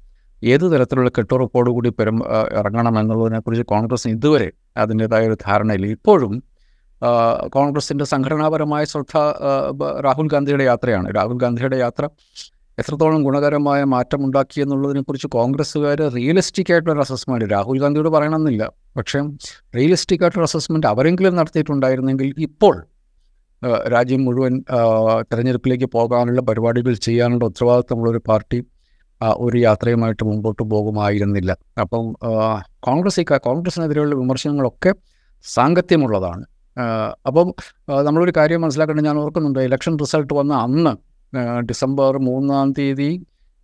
[0.42, 2.18] ഏത് തരത്തിലുള്ള കെട്ടുറപ്പോടുകൂടി പെരും
[2.58, 4.48] ഇറങ്ങണം എന്നുള്ളതിനെക്കുറിച്ച് കോൺഗ്രസ് ഇതുവരെ
[4.82, 6.34] അതിന്റേതായ ഒരു ധാരണയില്ല ഇപ്പോഴും
[7.56, 9.16] കോൺഗ്രസിന്റെ സംഘടനാപരമായ ശ്രദ്ധ
[10.06, 11.08] രാഹുൽ ഗാന്ധിയുടെ യാത്രയാണ്.
[11.18, 12.04] രാഹുൽ ഗാന്ധിയുടെ യാത്ര
[12.78, 18.64] എത്രത്തോളം ഗുണകരമായ മാറ്റം ഉണ്ടാക്കി എന്നുള്ളതിനെക്കുറിച്ച് കോൺഗ്രസ്സുകാർ റിയലിസ്റ്റിക് ആയിട്ടുള്ള അസസ്മെന്റ് രാഹുൽ ഗാന്ധിയോട് പറയണമെന്നില്ല.
[18.96, 19.20] പക്ഷേ
[19.76, 22.76] റിയലിസ്റ്റിക് ആയിട്ടുള്ള അസസ്മെന്റ് അവരെങ്കിലും നടത്തിയിട്ടുണ്ടായിരുന്നെങ്കിൽ ഇപ്പോൾ
[23.94, 24.54] രാജ്യം മുഴുവൻ
[25.30, 28.58] തെരഞ്ഞെടുപ്പിലേക്ക് പോകാനുള്ള പരിപാടികൾ ചെയ്യാനുള്ള ഉത്തരവാദിത്തമുള്ള ഒരു പാർട്ടി
[29.22, 31.56] ഒരു യാത്രയുമായിട്ട് മുമ്പോട്ട് പോകുമായിരുന്നില്ല.
[31.80, 32.04] അപ്പം
[32.80, 34.92] കോൺഗ്രസ് കോൺഗ്രസിനെതിരെയുള്ള വിമർശനങ്ങളൊക്കെ
[35.44, 36.44] സാങ്കത്യമുള്ളതാണ്.
[37.26, 37.48] അപ്പം
[38.04, 39.60] നമ്മളൊരു കാര്യം മനസ്സിലാക്കേണ്ടത് ഞാൻ ഓർക്കുന്നുണ്ട്.
[39.68, 40.92] ഇലക്ഷൻ റിസൾട്ട് വന്ന അന്ന്
[41.62, 43.10] ഡിസംബർ മൂന്നാം തീയതി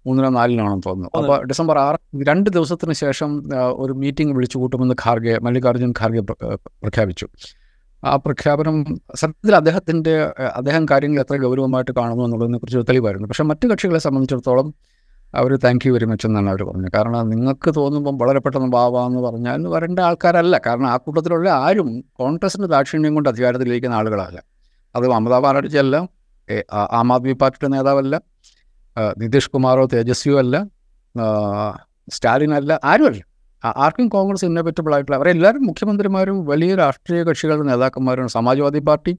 [0.07, 1.11] മൂന്നിനോ നാലിനാണെന്ന് തോന്നുന്നു.
[1.19, 3.31] അപ്പോൾ ഡിസംബർ ആറ് രണ്ട് ദിവസത്തിന് ശേഷം
[3.73, 7.29] ഒരു മീറ്റിംഗ് വിളിച്ചു കൂട്ടുമെന്ന് ഖാർഗെ മല്ലികാർജുൻ ഖാർഗെ പ്രഖ്യാപിച്ചു.
[8.05, 8.77] ആ പ്രഖ്യാപനം
[9.15, 10.15] സത്യത്തിൽ അദ്ദേഹത്തിന്റെ
[10.57, 13.29] അദ്ദേഹം കാര്യങ്ങൾ എത്ര ഗൗരവമായിട്ട് കാണുന്നു എന്നുള്ളതിനെക്കുറിച്ച് കുറിച്ച് തെളിവായിരുന്നു.
[13.29, 14.75] പക്ഷേ മറ്റു കക്ഷികളെ സംബന്ധിച്ചിടത്തോളം
[15.41, 16.91] അവർ താങ്ക് യു വെരി മച്ച് എന്നാണ് അവർ പറഞ്ഞത്.
[16.97, 20.55] കാരണം നിങ്ങൾക്ക് തോന്നുമ്പം വളരെ പെട്ടെന്ന് ബാബാന്ന് പറഞ്ഞാൽ വരേണ്ട ആൾക്കാരല്ല.
[20.67, 21.89] കാരണം ആ കൂട്ടത്തിലുള്ള ആരും
[22.21, 24.39] കോൺഗ്രസിന്റെ ദാക്ഷിണ്യം കൊണ്ട് അധികാരത്തിലിരിക്കുന്ന ആളുകളല്ല.
[24.95, 25.97] അത് മമതാ ബാനർജി അല്ല
[27.01, 28.15] ആം ആദ്മി പാർട്ടിയുടെ നേതാവല്ല
[29.21, 30.57] നിതീഷ് കുമാറോ തേജസ്വിയോ അല്ല
[32.17, 33.23] സ്റ്റാലിൻ അല്ല ആരുമല്ല.
[33.85, 39.13] ആർക്കും കോൺഗ്രസ് ഇന്നോവേറ്റബിൾ ആയിട്ടുള്ള അവരെല്ലാവരും മുഖ്യമന്ത്രിമാരും വലിയ രാഷ്ട്രീയ കക്ഷികളുടെ നേതാക്കന്മാരും സമാജ്വാദി പാർട്ടി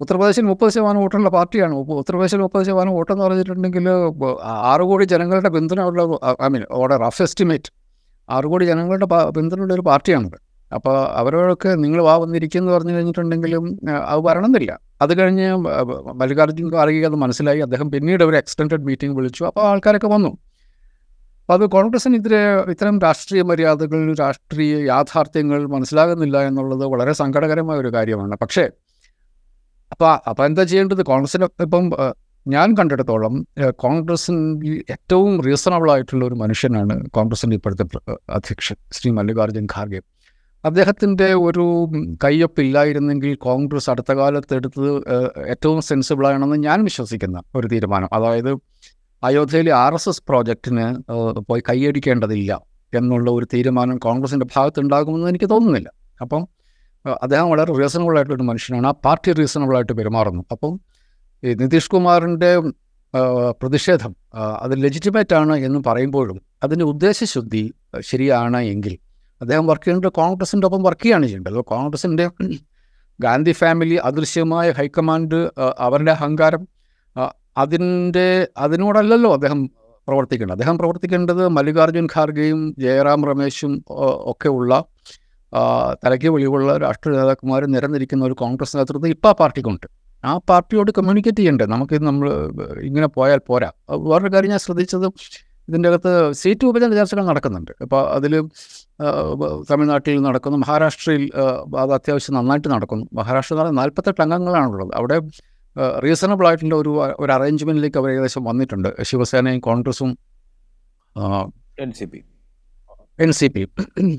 [0.00, 1.74] ഉത്തർപ്രദേശിൽ മുപ്പത് ശതമാനം വോട്ടുള്ള പാർട്ടിയാണ്.
[1.74, 3.88] ഉത്തർപ്രദേശിൽ മുപ്പത് ശതമാനം വോട്ടെന്ന് പറഞ്ഞിട്ടുണ്ടെങ്കിൽ
[4.42, 6.02] ആറ് കോടി ജനങ്ങളുടെ പിന്തുണ ഉള്ള
[6.44, 7.70] ഐ മീൻ ഓടെ റഫ് എസ്റ്റിമേറ്റ്
[8.30, 10.38] ആറ് കോടി ജനങ്ങളുടെ പിന്തുണയുള്ള ഒരു പാർട്ടിയാണത്
[10.74, 13.78] അപ്പോൾ അവരോടൊക്കെ നിങ്ങൾ വാ വന്നിരിക്കുന്നു പറഞ്ഞു കഴിഞ്ഞിട്ടുണ്ടെങ്കിലും
[14.12, 14.80] അത് വരണമെന്നില്ല.
[15.02, 15.56] അത് കഴിഞ്ഞ്
[16.20, 17.58] മല്ലികാർജുൻ ഖാർഗെ അത് മനസ്സിലായി.
[17.58, 19.44] അദ്ദേഹം പിന്നീട് ഒരു എക്സ്റ്റൻഡ് മീറ്റിംഗ് വിളിച്ചു.
[19.44, 20.28] അപ്പോൾ ആൾക്കാരൊക്കെ വന്നു.
[21.42, 28.36] അപ്പോൾ അത് കോൺഗ്രസിനെതിരെ ഇത്തരം രാഷ്ട്രീയ മര്യാദകൾ രാഷ്ട്രീയ യാഥാർത്ഥ്യങ്ങൾ മനസ്സിലാകുന്നില്ല എന്നുള്ളത് വളരെ സങ്കടകരമായ ഒരു കാര്യമാണ്.
[28.42, 28.68] പക്ഷേ
[29.94, 31.02] അപ്പോൾ അപ്പോൾ എന്താ ചെയ്യേണ്ടത്?
[31.10, 31.84] കോൺഗ്രസിന് ഇപ്പം
[32.46, 33.34] ഞാൻ കണ്ടിടത്തോളം
[33.84, 34.40] കോൺഗ്രസിന്
[34.94, 37.84] ഏറ്റവും റീസണബിൾ ആയിട്ടുള്ള ഒരു മനുഷ്യനാണ് കോൺഗ്രസിന്റെ ഇപ്പോഴത്തെ
[38.30, 40.00] അധ്യക്ഷൻ ശ്രീ മല്ലികാർജുൻ ഖാർഗെ.
[40.64, 41.64] അദ്ദേഹത്തിന്റെ ഒരു
[42.24, 44.90] കയ്യൊപ്പില്ലായിരുന്നെങ്കിൽ കോൺഗ്രസ് അടുത്ത കാലത്ത് എടുത്തത്
[45.52, 48.08] ഏറ്റവും സെൻസിബിളാണെന്ന് ഞാൻ വിശ്വസിക്കുന്ന ഒരു തീരുമാനം.
[48.12, 48.52] അതായത്
[49.22, 50.86] അയോധ്യയിലെ ആർ എസ് എസ് പ്രോജക്റ്റിന്
[51.48, 52.60] പോയി കൈയടിക്കേണ്ടതില്ല
[52.92, 55.88] എന്നുള്ള ഒരു തീരുമാനം കോൺഗ്രസിന്റെ ഭാഗത്തുണ്ടാകുമെന്ന് എനിക്ക് തോന്നുന്നില്ല.
[56.20, 56.42] അപ്പം
[57.22, 58.86] അദ്ദേഹം വളരെ റീസണബിൾ ആയിട്ടൊരു മനുഷ്യനാണ്.
[58.86, 60.42] ആ പാർട്ടി റീസണബിൾ ആയിട്ട് പെരുമാറുന്നു.
[60.52, 60.80] അപ്പം
[61.44, 62.50] ഈ നിതീഷ് കുമാറിന്റെ
[63.60, 68.94] പ്രതിഷേധം അത് ലെജിറ്റിമേറ്റ് ആണ് എന്ന് പറയുമ്പോഴും അതിന്റെ ഉദ്ദേശശുദ്ധി ശരിയാണ് എങ്കിൽ
[69.40, 71.58] അദ്ദേഹം വർക്ക് ചെയ്യേണ്ടത് കോൺഗ്രസിന്റെ ഒപ്പം വർക്ക് ചെയ്യുകയാണ് ചെയ്യേണ്ടത്.
[71.60, 72.30] കോൺഗ്രസിന്റെ
[73.20, 75.40] ഗാന്ധി ഫാമിലി അദൃശ്യമായ ഹൈക്കമാൻഡ്
[75.78, 76.68] അവരുടെ അഹങ്കാരം
[77.56, 79.70] അതിന്റെ അതിനോടല്ലല്ലോ അദ്ദേഹം
[80.08, 80.54] പ്രവർത്തിക്കേണ്ടത്.
[80.54, 83.84] അദ്ദേഹം പ്രവർത്തിക്കേണ്ടത് മല്ലികാർജുൻ ഖാർഗെയും ജയറാം രമേശും
[84.32, 84.84] ഒക്കെ ഉള്ള
[86.04, 89.86] തലയ്ക്ക് വെളിവുള്ള രാഷ്ട്രീയ നേതാക്കന്മാർ നിരന്നിരിക്കുന്ന ഒരു കോൺഗ്രസ് നേതൃത്വം ഇപ്പോൾ ആ പാർട്ടിക്കുണ്ട്.
[90.24, 91.66] ആ പാർട്ടിയോട് കമ്മ്യൂണിക്കേറ്റ് ചെയ്യണ്ടേ?
[91.74, 92.28] നമുക്ക് നമ്മൾ
[92.88, 93.70] ഇങ്ങനെ പോയാൽ പോരാ.
[94.10, 95.06] വേറൊരു കാര്യം ഞാൻ ശ്രദ്ധിച്ചത്
[95.68, 97.72] ഇതിന്റെ അകത്ത് സീറ്റ് വിഭജന ചർച്ചകൾ നടക്കുന്നുണ്ട്.
[97.84, 98.32] അപ്പോൾ അതിൽ
[99.70, 101.24] തമിഴ്നാട്ടിൽ നടക്കുന്നു മഹാരാഷ്ട്രയിൽ
[101.82, 103.06] അത് അത്യാവശ്യം നന്നായിട്ട് നടക്കുന്നു.
[103.20, 104.92] മഹാരാഷ്ട്ര എന്ന് പറഞ്ഞാൽ നാൽപ്പത്തെട്ട് അംഗങ്ങളാണുള്ളത്.
[105.00, 105.16] അവിടെ
[106.04, 106.92] റീസണബിൾ ആയിട്ടുള്ള ഒരു
[107.22, 108.90] ഒരു അറേഞ്ച്മെന്റിലേക്ക് അവർ ഏകദേശം വന്നിട്ടുണ്ട്.
[109.10, 110.10] ശിവസേനയും കോൺഗ്രസും
[111.84, 112.20] N C P
[113.18, 113.62] N C P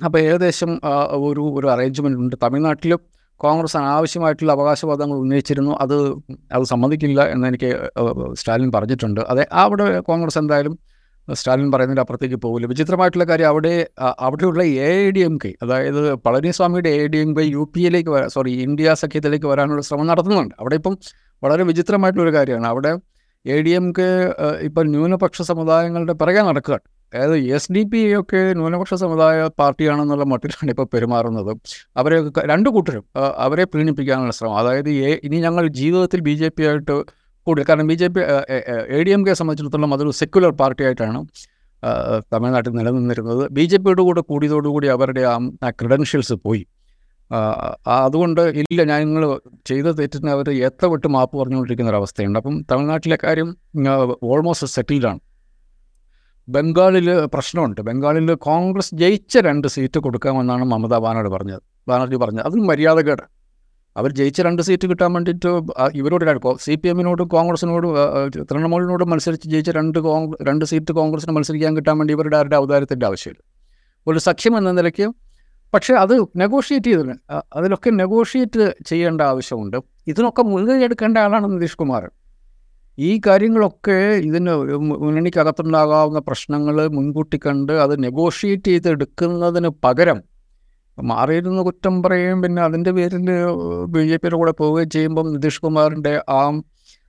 [0.06, 0.72] അപ്പോൾ ഏകദേശം
[1.28, 2.36] ഒരു ഒരു അറേഞ്ച്മെന്റ് ഉണ്ട്.
[2.44, 3.00] തമിഴ്നാട്ടിലും
[3.44, 5.72] കോൺഗ്രസ് അനാവശ്യമായിട്ടുള്ള അവകാശവാദങ്ങൾ ഉന്നയിച്ചിരുന്നു.
[5.84, 5.96] അത്
[6.56, 7.70] അത് സമ്മതിക്കില്ല എന്ന് എനിക്ക്
[8.42, 9.22] സ്റ്റാലിൻ പറഞ്ഞിട്ടുണ്ട്.
[9.32, 10.76] അതെ അവിടെ കോൺഗ്രസ് എന്തായാലും
[11.28, 12.68] സ്റ്റാലിൻ പറയുന്നതിന്റെ അപ്പുറത്തേക്ക് പോകില്ല.
[12.74, 13.74] വിചിത്രമായിട്ടുള്ള കാര്യം അവിടെ
[14.28, 18.12] അവിടെയുള്ള A I D M K അതായത് പളനിസ്വാമിയുടെ A D M K U P എയിലേക്ക്
[18.16, 20.56] വരാൻ സോറി ഇന്ത്യ സഖ്യത്തിലേക്ക് വരാനുള്ള ശ്രമം നടത്തുന്നുണ്ട്.
[20.62, 20.96] അവിടെ ഇപ്പം
[21.44, 22.68] വളരെ വിചിത്രമായിട്ടുള്ളൊരു കാര്യമാണ്.
[22.74, 22.92] അവിടെ
[23.46, 24.10] എ ഡി എം കെ
[24.68, 26.86] ഇപ്പം ന്യൂനപക്ഷ സമുദായങ്ങളുടെ പിറകെ നടക്കുകയാണ്.
[27.14, 31.52] അതായത് എസ് ഡി പി ഒക്കെ ന്യൂനപക്ഷ സമുദായ പാർട്ടിയാണെന്നുള്ള മട്ടിലാണ് ഇപ്പോൾ പെരുമാറുന്നത്.
[32.02, 32.18] അവരെ
[32.52, 33.04] രണ്ട് കൂട്ടരും
[33.46, 34.58] അവരെ പ്രീണിപ്പിക്കാനുള്ള ശ്രമം.
[34.62, 36.96] അതായത് ഏ ഇനി ഞങ്ങൾ ജീവിതത്തിൽ ബി ജെ പി ആയിട്ട്
[37.48, 38.22] കൂടുതൽ കാരണം B J P
[38.98, 41.20] A D M K സംബന്ധിച്ചിടത്തോളം അതൊരു സെക്യുലർ പാർട്ടിയായിട്ടാണ്
[42.34, 43.44] തമിഴ്നാട്ടിൽ നിലനിന്നിരുന്നത്.
[43.58, 46.64] ബി ജെ പിയുടെ കൂടെ കൂടിയതോടുകൂടി അവരുടെ ആ ക്രെഡൻഷ്യൽസ് പോയി.
[48.06, 49.24] അതുകൊണ്ട് ഇല്ല ഞാൻ നിങ്ങൾ
[49.70, 52.38] ചെയ്ത തെറ്റിന് അവർ എത്ര വിട്ട് മാപ്പ് പറഞ്ഞുകൊണ്ടിരിക്കുന്ന ഒരു അവസ്ഥയുണ്ട്.
[52.42, 53.50] അപ്പം തമിഴ്നാട്ടിലെ കാര്യം
[54.32, 55.22] ഓൾമോസ്റ്റ് സെറ്റിൽഡാണ്
[56.48, 57.80] ബംഗാളിൽ പ്രശ്നമുണ്ട്.
[57.82, 61.62] ബംഗാളിൽ കോൺഗ്രസ് ജയിച്ച രണ്ട് സീറ്റ് കൊടുക്കാമെന്നാണ് മമതാ ബാനർജി പറഞ്ഞത്.
[61.88, 62.46] ബാനർജി പറഞ്ഞത്.
[62.46, 63.24] അതും മര്യാദകേട്.
[63.98, 65.50] അവർ ജയിച്ച രണ്ട് സീറ്റ് കിട്ടാൻ വേണ്ടിയിട്ട്
[66.00, 66.26] ഇവരോട്
[66.66, 67.92] സി പി എമ്മിനോടും കോൺഗ്രസിനോടും
[68.52, 70.00] തൃണമൂലിനോടും മത്സരിച്ച് ജയിച്ച രണ്ട്
[70.50, 73.42] രണ്ട് സീറ്റ് കോൺഗ്രസിന് മത്സരിക്കാൻ കിട്ടാൻ വേണ്ടി ഇവരുടെ ആരുടെ ഔദാര്യത്തിന്റെ ആവശ്യമില്ല.
[74.08, 75.08] ഒരു സഖ്യം എന്ന നിലയ്ക്ക്
[75.74, 79.78] പക്ഷേ അത് നെഗോഷിയേറ്റ് ചെയ്തിട്ടുണ്ട് അതിലൊക്കെ നെഗോഷിയേറ്റ് ചെയ്യേണ്ട ആവശ്യമുണ്ട്.
[80.08, 82.04] ഇതിനൊക്കെ മുൻകൈ എടുക്കേണ്ട ആളാണ് നിതീഷ് കുമാർ.
[82.98, 83.98] ഈ കാര്യങ്ങളൊക്കെ
[84.28, 84.52] ഇതിന്
[85.02, 90.20] മുന്നണിക്കകത്തുണ്ടാകാവുന്ന പ്രശ്നങ്ങൾ മുൻകൂട്ടി കണ്ട് അത് നെഗോഷിയേറ്റ് ചെയ്തെടുക്കുന്നതിന് പകരം
[90.98, 93.26] മാറിയിരുന്ന കുറ്റം പറയുകയും പിന്നെ അതിന്റെ പേരിൽ
[93.94, 96.40] ബി ജെ പിയുടെ കൂടെ പോവുകയും ചെയ്യുമ്പം നിതീഷ് കുമാറിന്റെ ആ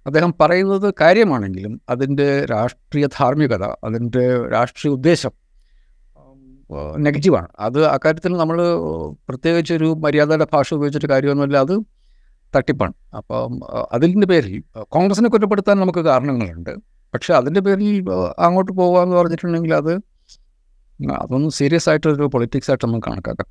[0.06, 4.24] അദ്ദേഹം പറയുന്നത് കാര്യമാണെങ്കിലും അതിന്റെ രാഷ്ട്രീയ ധാർമ്മികത അതിന്റെ
[4.54, 5.34] രാഷ്ട്രീയ ഉദ്ദേശം
[6.98, 7.48] നെഗറ്റീവാണ്.
[7.60, 8.58] അത് അക്കാര്യത്തിൽ നമ്മൾ
[9.28, 11.56] പ്രത്യേകിച്ച് ഒരു മര്യാദയുടെ ഭാഷ ഉപയോഗിച്ചിട്ട് കാര്യമൊന്നുമില്ല.
[11.56, 11.74] അത്
[12.54, 12.94] തട്ടിപ്പാണ്.
[13.16, 13.60] അപ്പം
[13.92, 16.72] അതിന്റെ പേരിൽ കോൺഗ്രസിനെ കുറ്റപ്പെടുത്താൻ നമുക്ക് കാരണങ്ങളുണ്ട്.
[17.14, 18.04] പക്ഷെ അതിന്റെ പേരിൽ
[18.38, 19.92] അങ്ങോട്ട് പോകുക എന്ന് പറഞ്ഞിട്ടുണ്ടെങ്കിൽ അത്
[21.22, 23.48] അതൊന്നും സീരിയസ് ആയിട്ടൊരു പൊളിറ്റിക്സ് ആയിട്ട് നമുക്ക് കണക്കാക്കാം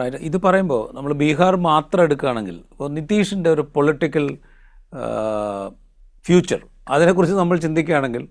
[0.00, 0.16] റൈറ്റ്.
[0.16, 4.26] ഇത് പറയുമ്പോൾ നമ്മൾ ബീഹാർ മാത്രം എടുക്കുകയാണെങ്കിൽ ഇപ്പോൾ നിതീഷിന്റെ ഒരു പൊളിറ്റിക്കൽ
[6.26, 8.22] ഫ്യൂച്ചർ അതിനെക്കുറിച്ച് നമ്മൾ ചിന്തിക്കുകയാണെങ്കിൽ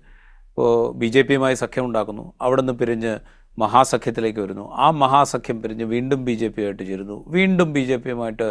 [0.48, 3.12] ഇപ്പോൾ ബി ജെ പിയുമായി സഖ്യം ഉണ്ടാക്കുന്നു അവിടെ നിന്ന് പിരിഞ്ഞ്
[3.58, 4.64] മഹാസഖ്യത്തിലേക്ക് വരുന്നു.
[4.74, 7.24] ആ മഹാസഖ്യം പിരിഞ്ഞ് വീണ്ടും ബി ജെ പിയായിട്ട് ചേരുന്നു.
[7.28, 8.48] വീണ്ടും ബി ജെ പിയുമായിട്ട്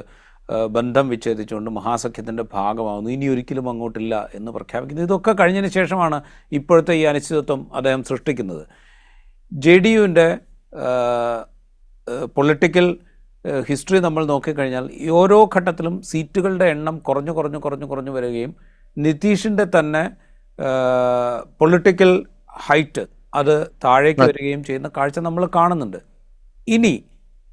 [0.76, 6.18] ബന്ധം വിച്ഛേദിച്ചുകൊണ്ട് മഹാസഖ്യത്തിന്റെ ഭാഗമാകുന്നു ഇനി ഒരിക്കലും അങ്ങോട്ടില്ല എന്ന് പ്രഖ്യാപിക്കുന്നത് ഇതൊക്കെ കഴിഞ്ഞതിന് ശേഷമാണ്
[6.52, 8.64] ഇപ്പോഴത്തെ ഈ അനിശ്ചിതത്വം അദ്ദേഹം സൃഷ്ടിക്കുന്നത്.
[9.52, 10.28] ജെ ഡി യുവിന്റെ
[12.38, 12.88] പൊളിറ്റിക്കൽ
[13.68, 14.86] ഹിസ്റ്ററി നമ്മൾ നോക്കിക്കഴിഞ്ഞാൽ
[15.20, 18.56] ഓരോ ഘട്ടത്തിലും സീറ്റുകളുടെ എണ്ണം കുറഞ്ഞു കുറഞ്ഞു കുറഞ്ഞു കുറഞ്ഞു വരികയും
[18.98, 20.04] നിതീഷിന്റെ തന്നെ
[21.60, 22.12] പൊളിറ്റിക്കൽ
[22.68, 26.00] ഹൈറ്റ് അത് താഴേക്ക് വരികയും ചെയ്യുന്ന കാഴ്ച നമ്മൾ കാണുന്നുണ്ട്.
[26.68, 26.94] ഇനി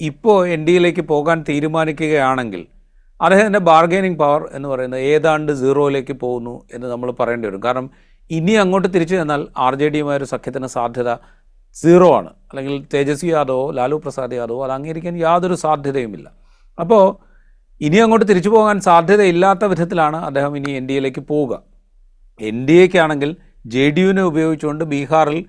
[0.01, 2.63] ഇപ്പോൾ എൻ ഡി എയിലേക്ക് പോകാൻ തീരുമാനിക്കുകയാണെങ്കിൽ
[3.21, 7.61] അദ്ദേഹത്തിന്റെ ബാർഗൈനിങ് പവർ എന്ന് പറയുന്നത് ഏതാണ്ട് സീറോയിലേക്ക് പോകുന്നു എന്ന് നമ്മൾ പറയേണ്ടി വരും.
[7.61, 7.91] കാരണം
[8.31, 11.11] ഇനി അങ്ങോട്ട് തിരിച്ചു ചെന്നാൽ ആർ ജെ ഡിയുമായ ഒരു സഖ്യത്തിന് സാധ്യത
[11.75, 12.31] സീറോ ആണ്.
[12.51, 16.33] അല്ലെങ്കിൽ തേജസ്വി യാദവോ ലാലു പ്രസാദ് യാദവോ അത് അംഗീകരിക്കാൻ യാതൊരു സാധ്യതയുമില്ല.
[16.79, 17.05] അപ്പോൾ
[17.81, 21.63] ഇനി അങ്ങോട്ട് തിരിച്ചു പോകാൻ സാധ്യതയില്ലാത്ത വിധത്തിലാണ് അദ്ദേഹം ഇനി എൻ ഡി എയിലേക്ക് പോവുക.
[22.41, 25.47] എൻ ഡി എക്കാണെങ്കിൽ ജെ ഡി യുവിനെ ഉപയോഗിച്ചുകൊണ്ട് ബീഹാറിൽ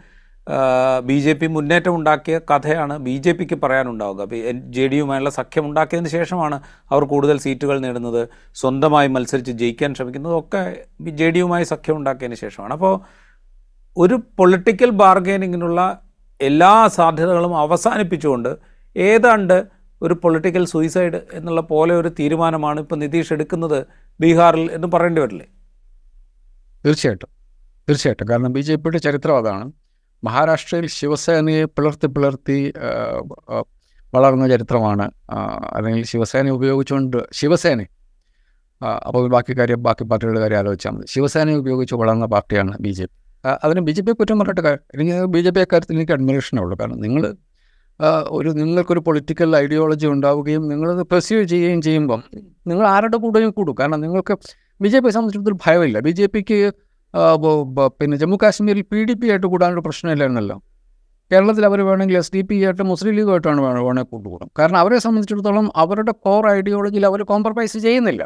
[1.06, 4.26] ബി ജെ പി മുന്നേറ്റം ഉണ്ടാക്കിയ കഥയാണ് ബി ജെ പിക്ക് പറയാനുണ്ടാവുക.
[4.76, 10.62] ജെ ഡി യുമായുള്ള സഖ്യം ഉണ്ടാക്കിയതിന് ശേഷമാണ് അവർ കൂടുതൽ സീറ്റുകൾ നേടുന്നത് സ്വന്തമായി മത്സരിച്ച് ജയിക്കാൻ ശ്രമിക്കുന്നത് ഒക്കെ
[11.12, 12.74] ജെ ഡി യുമായി സഖ്യം ഉണ്ടാക്കിയതിന് ശേഷമാണ്.
[12.74, 12.94] അപ്പോൾ
[13.98, 15.82] ഒരു പൊളിറ്റിക്കൽ ബാർഗൈനിങ്ങിനുള്ള
[16.42, 18.58] എല്ലാ സാധ്യതകളും അവസാനിപ്പിച്ചുകൊണ്ട്
[18.96, 19.58] ഏതാണ്ട്
[20.02, 23.86] ഒരു പൊളിറ്റിക്കൽ സൂയിസൈഡ് എന്നുള്ള പോലെ ഒരു തീരുമാനമാണ് ഇപ്പോൾ നിതീഷ് എടുക്കുന്നത്
[24.20, 25.48] ബീഹാറിൽ എന്ന് പറയേണ്ടി വരില്ലേ?
[26.86, 27.30] തീർച്ചയായിട്ടും.
[27.90, 28.28] തീർച്ചയായിട്ടും.
[28.30, 29.87] കാരണം ബി ജെ പിയുടെ ചരിത്രം അതാണ്.
[30.24, 32.58] മഹാരാഷ്ട്രയിൽ ശിവസേനയെ പിളർത്തി പിളർത്തി
[34.16, 35.06] വളർന്ന ചരിത്രമാണ്.
[35.76, 37.82] അല്ലെങ്കിൽ ശിവസേന ഉപയോഗിച്ചുകൊണ്ട് ശിവസേന
[39.08, 41.06] അപ്പോൾ ബാക്കി കാര്യം ബാക്കി പാർട്ടികളുടെ കാര്യം ആലോചിച്ചാൽ മതി.
[41.14, 43.16] ശിവസേനയെ ഉപയോഗിച്ച് വളർന്ന പാർട്ടിയാണ് ബി ജെ പി.
[43.64, 46.78] അതിന് ബി ജെ പി കുറ്റം പറഞ്ഞിട്ട് എനിക്ക് ബി ജെ പി അക്കാര്യത്തിൽ എനിക്ക് അഡ്മിറേഷനേ ഉള്ളൂ.
[46.82, 47.24] കാരണം നിങ്ങൾ
[48.30, 52.24] ഒരു നിങ്ങൾക്കൊരു പൊളിറ്റിക്കൽ ഐഡിയോളജി ഉണ്ടാവുകയും നിങ്ങളത് പെർസ്യൂ ചെയ്യുകയും ചെയ്യുമ്പം
[52.68, 53.76] നിങ്ങൾ ആരുടെ കൂടെയും കൂടും.
[53.80, 54.34] കാരണം നിങ്ങൾക്ക്
[54.82, 56.00] ബി ജെ പിയെ സംബന്ധിച്ചിടത്തോളം ഭയമില്ല.
[56.00, 56.60] ബി ജെ പിക്ക്
[58.00, 60.58] പിന്നെ ജമ്മു കാശ്മീരിൽ പി ഡി പി ആയിട്ട് കൂടാനൊരു പ്രശ്നമില്ലായിരുന്നല്ലോ.
[61.32, 64.50] കേരളത്തിൽ അവർ വേണമെങ്കിൽ എസ് ഡി പി ആയിട്ട് മുസ്ലിം ലീഗുമായിട്ടാണ് വേണം വേണമെങ്കിൽ കൂട്ടുകൂടും.
[64.60, 68.24] കാരണം അവരെ സംബന്ധിച്ചിടത്തോളം അവരുടെ കോർ ഐഡിയോളജിയിൽ അവർ കോംപ്രമൈസ് ചെയ്യുന്നില്ല.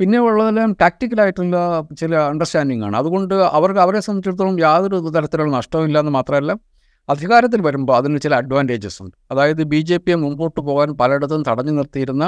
[0.00, 1.56] പിന്നെ ഉള്ളതെല്ലാം ടാക്റ്റിക്കലായിട്ടുള്ള
[2.00, 2.96] ചില അണ്ടർസ്റ്റാൻഡിംഗ് ആണ്.
[3.00, 6.52] അതുകൊണ്ട് അവർക്ക് അവരെ സംബന്ധിച്ചിടത്തോളം യാതൊരു തരത്തിലുള്ള നഷ്ടമില്ല എന്ന് മാത്രമല്ല
[7.08, 9.14] അധികാരത്തിൽ വരുമ്പോൾ അതിന് ചില അഡ്വാന്റേജസ് ഉണ്ട്.
[9.32, 12.24] അതായത് ബി ജെ പിയെ മുമ്പോട്ട് പോകാൻ പലയിടത്തും തടഞ്ഞു നിർത്തിയിരുന്ന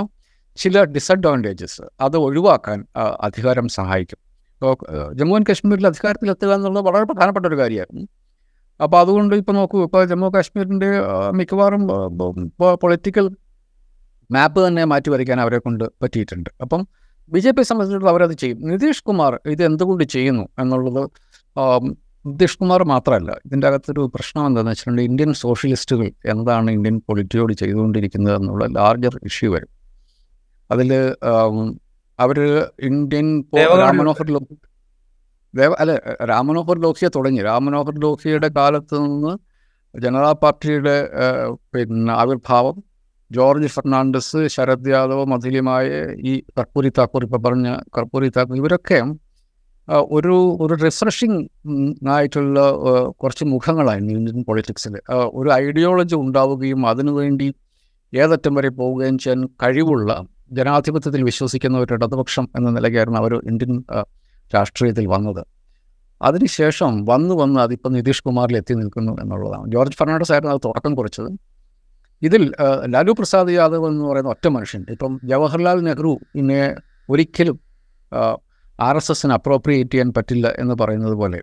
[0.59, 2.79] ചില ഡിസഡ്വാന്റേജസ് അത് ഒഴിവാക്കാൻ
[3.27, 4.21] അധികാരം സഹായിക്കും.
[5.18, 8.05] ജമ്മു ആൻഡ് കാശ്മീരിൽ അധികാരത്തിലെത്തുക എന്നുള്ളത് വളരെ പ്രധാനപ്പെട്ട ഒരു കാര്യമായിരുന്നു.
[8.81, 10.90] അപ്പോൾ അതുകൊണ്ട് ഇപ്പോൾ നോക്കൂ ഇപ്പോൾ ജമ്മു കാശ്മീരിന്റെ
[11.38, 11.83] മിക്കവാറും
[12.83, 13.27] പൊളിറ്റിക്കൽ
[14.31, 16.50] മാപ്പ് തന്നെ മാറ്റി വരയ്ക്കാൻ അവരെ കൊണ്ട് പറ്റിയിട്ടുണ്ട്.
[16.64, 16.81] അപ്പം
[17.33, 18.59] ബി ജെ പി സംബന്ധിച്ചിടത്തോളം അവരത് ചെയ്യും.
[18.70, 21.03] നിതീഷ് കുമാർ ഇത് എന്തുകൊണ്ട് ചെയ്യുന്നു എന്നുള്ളത്
[22.29, 28.66] നിതീഷ് കുമാർ മാത്രമല്ല ഇതിന്റെ അകത്തൊരു പ്രശ്നം എന്താണെന്ന് വെച്ചിട്ടുണ്ടെങ്കിൽ ഇന്ത്യൻ സോഷ്യലിസ്റ്റുകൾ എന്താണ് ഇന്ത്യൻ പൊളിറ്റിയോട് ചെയ്തുകൊണ്ടിരിക്കുന്നത് എന്നുള്ള
[28.77, 29.70] ലാർജർ ഇഷ്യൂ വരും.
[30.70, 30.90] അതിൽ
[32.18, 32.38] അവർ
[32.83, 33.27] ഇന്ത്യൻ
[33.79, 34.29] രാമനോഹർ
[35.79, 35.92] അല്ല
[36.24, 37.42] രാം മനോഹർ ലോഹിയെ തുടങ്ങി.
[37.42, 39.33] രാം മനോഹർ ലോഹിയുടെ കാലത്ത് നിന്ന്
[39.94, 40.94] ജനതാ പാർട്ടിയുടെ
[41.74, 42.77] പിന്നെ ആവിർഭാവം
[43.31, 45.87] ജോർജ് ഫെർണാണ്ടസ് ശരത് യാദവ് മധുലിമായ
[46.22, 48.98] ഈ കർപ്പൂരി താക്കൂർ ഇപ്പം പറഞ്ഞ കർപ്പൂരി താക്കൂർ ഇവരൊക്കെ
[50.11, 51.38] ഒരു ഒരു റിഫ്രഷിങ്
[52.09, 52.59] ആയിട്ടുള്ള
[53.12, 54.94] കുറച്ച് മുഖങ്ങളായിരുന്നു ഇന്ത്യൻ പൊളിറ്റിക്സിൽ
[55.33, 57.48] ഒരു ഐഡിയോളജി ഉണ്ടാവുകയും അതിനുവേണ്ടി
[58.12, 60.11] ഏതറ്റം വരെ പോവുകയും ചെയ്യാൻ കഴിവുള്ള
[60.51, 63.85] ജനാധിപത്യത്തിൽ വിശ്വസിക്കുന്ന ഒരു ഇടതുപക്ഷം എന്ന നിലയ്ക്കായിരുന്നു അവർ ഇന്ത്യൻ
[64.55, 65.43] രാഷ്ട്രീയത്തിൽ വന്നത്.
[66.23, 69.73] അതിനുശേഷം വന്ന് വന്ന് അതിപ്പോൾ നിതീഷ് കുമാറിൽ എത്തി നിൽക്കുന്നു എന്നുള്ളതാണ്.
[69.73, 71.31] ജോർജ് ഫെർണാണ്ടസ് ആയിരുന്നു അത് തുടക്കം കുറിച്ചത്.
[72.23, 72.53] ഇതിൽ
[72.87, 76.77] ലാലു പ്രസാദ് യാദവ് എന്ന് പറയുന്ന ഒറ്റ മനുഷ്യൻ ഇപ്പം ജവഹർലാൽ നെഹ്റു ഇന്നെ
[77.11, 77.61] ഒരിക്കലും
[78.81, 81.41] ആർ എസ് എസിന് അപ്രോപ്രിയേറ്റ് ചെയ്യാൻ പറ്റില്ല എന്ന് പറയുന്നത് പോലെ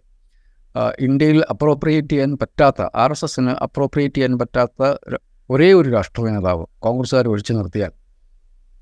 [0.99, 4.81] ഇന്ത്യയിൽ അപ്രോപ്രിയേറ്റ് ചെയ്യാൻ പറ്റാത്ത ആർ എസ് എസിന് അപ്രോപ്രിയേറ്റ് ചെയ്യാൻ പറ്റാത്ത
[5.49, 7.93] ഒരേ ഒരു രാഷ്ട്രീയ നേതാവ് കോൺഗ്രസ്സുകാർ ഒഴിച്ചു നിർത്തിയാൽ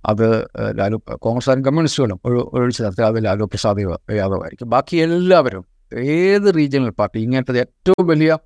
[0.06, 3.80] അത് ലാലു കോൺഗ്രസ് കോൺഗ്രസ്സുകാരും കമ്മ്യൂണിസ്റ്റുകളും ഒഴി- ഒഴിച്ചു നിർത്തി അത് ലാലു പ്രസാദ്
[4.12, 5.66] യാദവ് ആയിരിക്കും ബാക്കി എല്ലാവരും
[5.98, 8.38] ഏത് റീജിയണൽ പാർട്ടി ഇങ്ങനത്തെ ഏറ്റവും വലിയ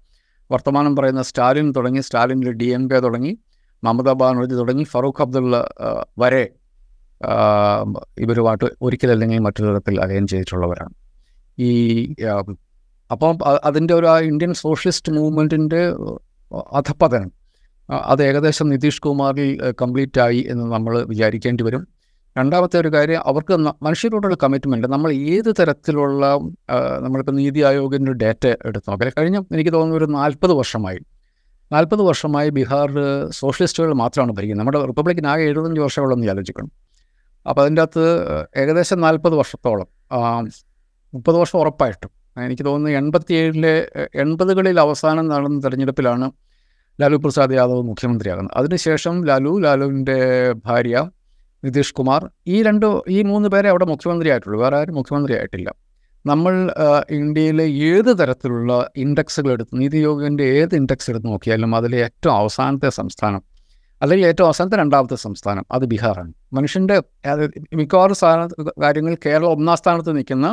[0.51, 3.37] വർത്തമാനം പറയുന്ന സ്റ്റാലിൻ തുടങ്ങി സ്റ്റാലിനിൽ ഡി എം കെ തുടങ്ങി
[3.83, 5.69] മമതാ ബാനർജി തുടങ്ങി ഫറൂഖ് അബ്ദുള്ള
[6.19, 6.49] വരെ
[8.19, 10.93] ഇവരുമായിട്ട് ഒരിക്കലല്ലെങ്കിൽ മറ്റൊരു തരത്തിൽ അലയൻ ചെയ്തിട്ടുള്ളവരാണ്.
[11.59, 12.13] ഈ
[13.11, 15.93] അപ്പം അതിന്റെ ഒരു ഇന്ത്യൻ സോഷ്യലിസ്റ്റ് മൂവ്മെന്റിന്റെ
[16.73, 17.31] അധപ്പതനം
[17.89, 21.87] അത് ഏകദേശം നിതീഷ് കുമാറിൽ കംപ്ലീറ്റ് ആയി എന്ന് നമ്മൾ വിചാരിക്കേണ്ടി വരും.
[22.37, 26.25] രണ്ടാമത്തെ ഒരു കാര്യം അവർക്ക് മനുഷ്യരോടുള്ള കമ്മിറ്റ്മെന്റ് നമ്മൾ ഏത് തരത്തിലുള്ള
[26.99, 29.11] നമ്മളിപ്പോൾ നീതി ആയോഗിന്റെ ഡേറ്റ എടുത്ത് നോക്കാം.
[29.17, 30.99] കഴിഞ്ഞ എനിക്ക് തോന്നുന്നു ഒരു നാൽപ്പത് വർഷമായി.
[31.71, 32.91] നാൽപ്പത് വർഷമായി ബീഹാർ
[33.29, 34.65] സോഷ്യലിസ്റ്റുകൾ മാത്രമാണ് ഭരിക്കുന്നത്.
[34.65, 36.71] നമ്മുടെ റിപ്പബ്ലിക്കിന് ആകെ എഴുപത്തഞ്ച് വർഷമുള്ളെന്ന് ആലോചിക്കണം.
[37.49, 38.05] അപ്പോൾ അതിന്റെ അകത്ത്
[38.61, 39.87] ഏകദേശം നാൽപ്പത് വർഷത്തോളം
[41.13, 42.11] മുപ്പത് വർഷം ഉറപ്പായിട്ടും.
[42.37, 46.31] എനിക്ക് തോന്നുന്നു എൺപത്തിയേഴിലെ എൺപതുകളിൽ അവസാനം നടന്ന തെരഞ്ഞെടുപ്പിലാണ്
[46.99, 50.17] ലാലു പ്രസാദ് യാദവ് മുഖ്യമന്ത്രിയാകുന്നത് അതിനുശേഷം ലാലു ലാലുവിന്റെ
[50.67, 50.97] ഭാര്യ
[51.63, 52.21] നിതീഷ് കുമാർ
[52.53, 55.69] ഈ രണ്ട് ഈ മൂന്ന് പേരെ അവിടെ മുഖ്യമന്ത്രി ആയിട്ടുള്ളൂ വേറെ ആരും മുഖ്യമന്ത്രി ആയിട്ടില്ല
[56.25, 56.53] നമ്മൾ
[57.19, 63.41] ഇന്ത്യയിലെ ഏത് തരത്തിലുള്ള ഇൻഡെക്സുകൾ എടുത്ത് നീതി യോഗിന്റെ ഏത് ഇൻഡെക്സ് എടുത്ത് നോക്കിയാലും അതിലെ ഏറ്റവും അവസാനത്തെ സംസ്ഥാനം
[64.01, 66.31] അല്ലെങ്കിൽ ഏറ്റവും അവസാനത്തെ രണ്ടാമത്തെ സംസ്ഥാനം അത് ബീഹാറാണ്.
[66.57, 66.95] മനുഷ്യന്റെ
[67.79, 68.39] മിക്കവാറും സ്ഥാന
[68.83, 70.47] കാര്യങ്ങൾ കേരളം ഒന്നാം സ്ഥാനത്ത് നിൽക്കുന്ന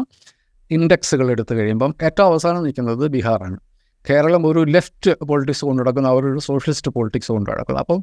[0.71, 3.57] ഇൻഡെക്സുകൾ എടുത്തു കഴിയുമ്പം ഏറ്റവും അവസാനം നിൽക്കുന്നത് ബീഹാറാണ്.
[4.09, 7.83] കേരളം ഒരു ലെഫ്റ്റ് പൊളിറ്റിക്സ് കൊണ്ട് നടക്കുന്ന അവരൊരു സോഷ്യലിസ്റ്റ് പൊളിറ്റിക്സ് കൊണ്ട് നടക്കുന്നത്.
[7.85, 8.01] അപ്പം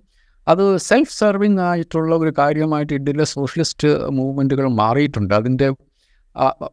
[0.52, 5.34] അത് സെൽഫ് സെർവിങ് ആയിട്ടുള്ള ഒരു കാര്യമായിട്ട് ഇന്ത്യയിലെ സോഷ്യലിസ്റ്റ് മൂവ്മെന്റുകൾ മാറിയിട്ടുണ്ട്.
[5.40, 5.68] അതിന്റെ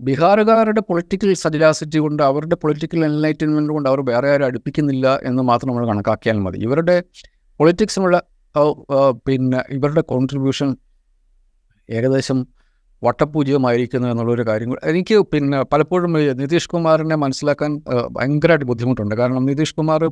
[0.07, 5.85] ബീഹാറുകാരുടെ പൊളിറ്റിക്കൽ സജിലാസിറ്റി കൊണ്ട് അവരുടെ പൊളിറ്റിക്കൽ എൻലൈറ്റൻമെന്റ് കൊണ്ട് അവർ വേറെ ആരും അടുപ്പിക്കുന്നില്ല എന്ന് മാത്രം നമ്മൾ
[5.93, 6.59] കണക്കാക്കിയാൽ മതി.
[6.67, 6.97] ഇവരുടെ
[7.61, 8.19] പൊളിറ്റിക്സിനുള്ള
[9.27, 10.69] പിന്നെ ഇവരുടെ കോൺട്രിബ്യൂഷൻ
[11.89, 12.39] ഏകദേശം
[13.03, 19.15] വട്ടപൂജ്യമായിരിക്കുന്നു എന്നുള്ളൊരു കാര്യം കൂടി- എനിക്ക് പിന്നെ പലപ്പോഴും നിതീഷ് കുമാറിനെ മനസ്സിലാക്കാൻ ഭയങ്കരമായിട്ട് ബുദ്ധിമുട്ടുണ്ട്.
[19.15, 20.11] കാരണം നിതീഷ് കുമാർ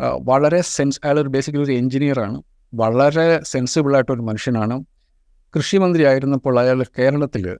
[0.00, 2.42] വളരെ സെൻസ് അയാളൊരു ബേസിക്കലി ഒരു എഞ്ചിനീയറാണ്
[2.74, 4.84] വളരെ സെൻസിബിളായിട്ടൊരു മനുഷ്യനാണ്.
[5.56, 7.56] കൃഷിമന്ത്രി ആയിരുന്നപ്പോൾ അയാൾ കേരളത്തിൽ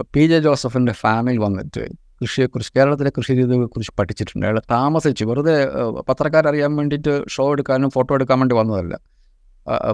[0.00, 1.88] പി ജെ ജോസഫിന്റെ ഫാമിൽ വന്നിട്ട്
[2.22, 4.46] കൃഷിയെക്കുറിച്ച് കേരളത്തിലെ കൃഷി രീതികളെക്കുറിച്ച് പഠിച്ചിട്ടുണ്ട്.
[4.46, 5.66] അയാൾ താമസിച്ച് വെറുതെ
[6.08, 8.98] പത്രക്കാരറിയാൻ വേണ്ടിയിട്ട് ഷോ എടുക്കാനും ഫോട്ടോ എടുക്കാൻ വേണ്ടി വന്നതല്ല.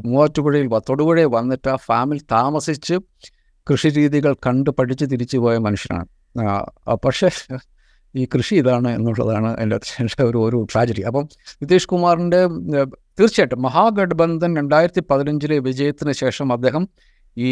[0.04, 2.94] മൂവാറ്റുപുഴയിൽ തൊടുപുഴയിൽ വന്നിട്ട് ആ ഫാമിൽ താമസിച്ച്
[3.70, 6.08] കൃഷി രീതികൾ കണ്ട് പഠിച്ച് തിരിച്ചു പോയ മനുഷ്യനാണ്.
[7.04, 7.28] പക്ഷേ
[8.14, 9.76] ഈ കൃഷി ഇതാണ് എന്നുള്ളതാണ് എന്റെ
[10.20, 11.00] ഒരു ഒരു ട്രാജഡി.
[11.00, 11.28] അപ്പം
[11.62, 12.40] നിതീഷ് കുമാറിന്റെ
[13.18, 16.88] തീർച്ചയായിട്ടും മഹാഗഡ്ബന്ധൻ രണ്ടായിരത്തി പതിനഞ്ചിലെ വിജയത്തിന് ശേഷം അദ്ദേഹം
[17.36, 17.50] ഈ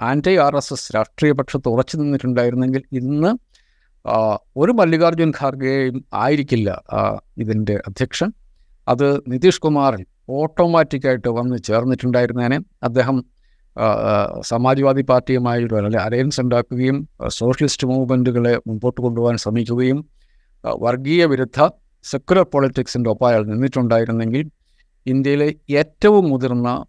[0.00, 3.30] ആന്റി ആർ എസ് എസ് രാഷ്ട്രീയ പക്ഷത്ത് ഉറച്ചു നിന്നിട്ടുണ്ടായിരുന്നെങ്കിൽ ഇന്ന്
[4.56, 6.82] ഒരു മല്ലികാർജുൻ ഖാർഗെയും ആയിരിക്കില്ല
[7.38, 8.32] ഇതിന്റെ അധ്യക്ഷൻ.
[8.88, 12.58] അത് നിതീഷ് കുമാറിൽ ഓട്ടോമാറ്റിക്കായിട്ട് വന്ന് ചേർന്നിട്ടുണ്ടായിരുന്നേനെ.
[12.82, 13.16] അദ്ദേഹം
[14.40, 20.04] സമാജ്വാദി പാർട്ടിയുമായി അല്ലെങ്കിൽ അല്ലെ അലയൻസ് ഉണ്ടാക്കുകയും സോഷ്യലിസ്റ്റ് മൂവ്മെന്റുകളെ മുമ്പോട്ട് കൊണ്ടുപോകാൻ ശ്രമിക്കുകയും
[20.78, 21.68] വർഗീയ വിരുദ്ധ
[22.04, 24.50] സെക്കുലർ പൊളിറ്റിക്സിന്റെ ഒപ്പായാൽ നിന്നിട്ടുണ്ടായിരുന്നെങ്കിൽ
[25.06, 26.84] ഇന്ത്യയിലെ ഏറ്റവും മുതിർന്ന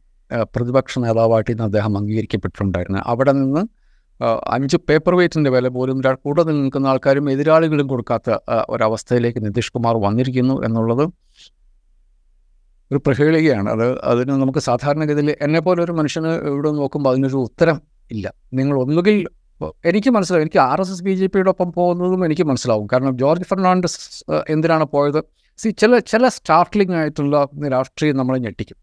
[0.56, 3.00] പ്രതിപക്ഷ നേതാവായിട്ട് ഇന്ന് അദ്ദേഹം അംഗീകരിക്കപ്പെട്ടിട്ടുണ്ടായിരുന്നു.
[3.06, 3.62] അവിടെ നിന്ന്
[4.48, 8.38] അഞ്ച് പേപ്പർ വെയ്റ്റിന്റെ വില പോലും കൂടെ നിൽക്കുന്ന ആൾക്കാരും എതിരാളികളും കൊടുക്കാത്ത
[8.70, 11.06] ഒരവസ്ഥയിലേക്ക് നിതീഷ് കുമാർ വന്നിരിക്കുന്നു എന്നുള്ളത്
[12.92, 13.70] ഒരു പ്രഹേളികയാണ്.
[13.76, 17.78] അത് അതിന് നമുക്ക് സാധാരണഗതിയിൽ എന്നെപ്പോലെ ഒരു മനുഷ്യന് ഇവിടെ നോക്കുമ്പോൾ അതിനൊരു ഉത്തരം
[18.12, 18.28] ഇല്ല.
[18.54, 19.18] നിങ്ങൾ ഒന്നുകിൽ
[19.90, 20.44] എനിക്ക് മനസ്സിലാവും.
[20.46, 22.86] എനിക്ക് R S S B J പിയുടെ ഒപ്പം പോകുന്നതും എനിക്ക് മനസ്സിലാവും.
[22.92, 23.98] കാരണം ജോർജ് ഫെർണാണ്ടസ്
[24.54, 25.20] എന്തിനാണ് പോയത്?
[25.60, 28.78] സി ചില ചില സ്റ്റാർട്ട്ലിംഗ് ആയിട്ടുള്ള രാഷ്ട്രീയം നമ്മളെ ഞെട്ടിക്കും.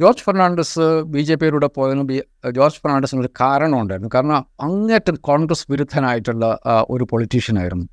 [0.00, 0.84] ജോർജ് ഫെർണാണ്ടസ്
[1.14, 2.16] ബി ജെ പിയിലൂടെ പോയതിന് ബി
[2.58, 4.10] ജോർജ് ഫെർണാണ്ടസിന് ഒരു കാരണം ഉണ്ടായിരുന്നു.
[4.14, 6.44] കാരണം അങ്ങേറ്റം കോൺഗ്രസ് വിരുദ്ധനായിട്ടുള്ള
[6.90, 7.86] ഒരു പൊളിറ്റീഷ്യനായിരുന്നു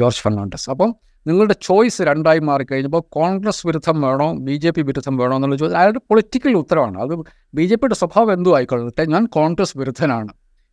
[0.00, 0.66] ജോർജ് ഫെർണാണ്ടസ്.
[0.74, 0.90] അപ്പം
[1.26, 5.98] നിങ്ങളുടെ ചോയ്സ് രണ്ടായി മാറിക്കഴിഞ്ഞപ്പോൾ കോൺഗ്രസ് വിരുദ്ധം വേണോ ബി ജെ പി വിരുദ്ധം വേണോ എന്നുള്ള ചോദ്യം അയാളുടെ
[5.98, 6.98] പൊളിറ്റിക്കൽ ഉത്തരവാണ്.
[7.00, 7.14] അത്
[7.54, 10.32] ബി ജെ പിയുടെ സ്വഭാവം എന്തോ ആയിക്കൊള്ളട്ടെ ഞാൻ കോൺഗ്രസ് വിരുദ്ധനാണ്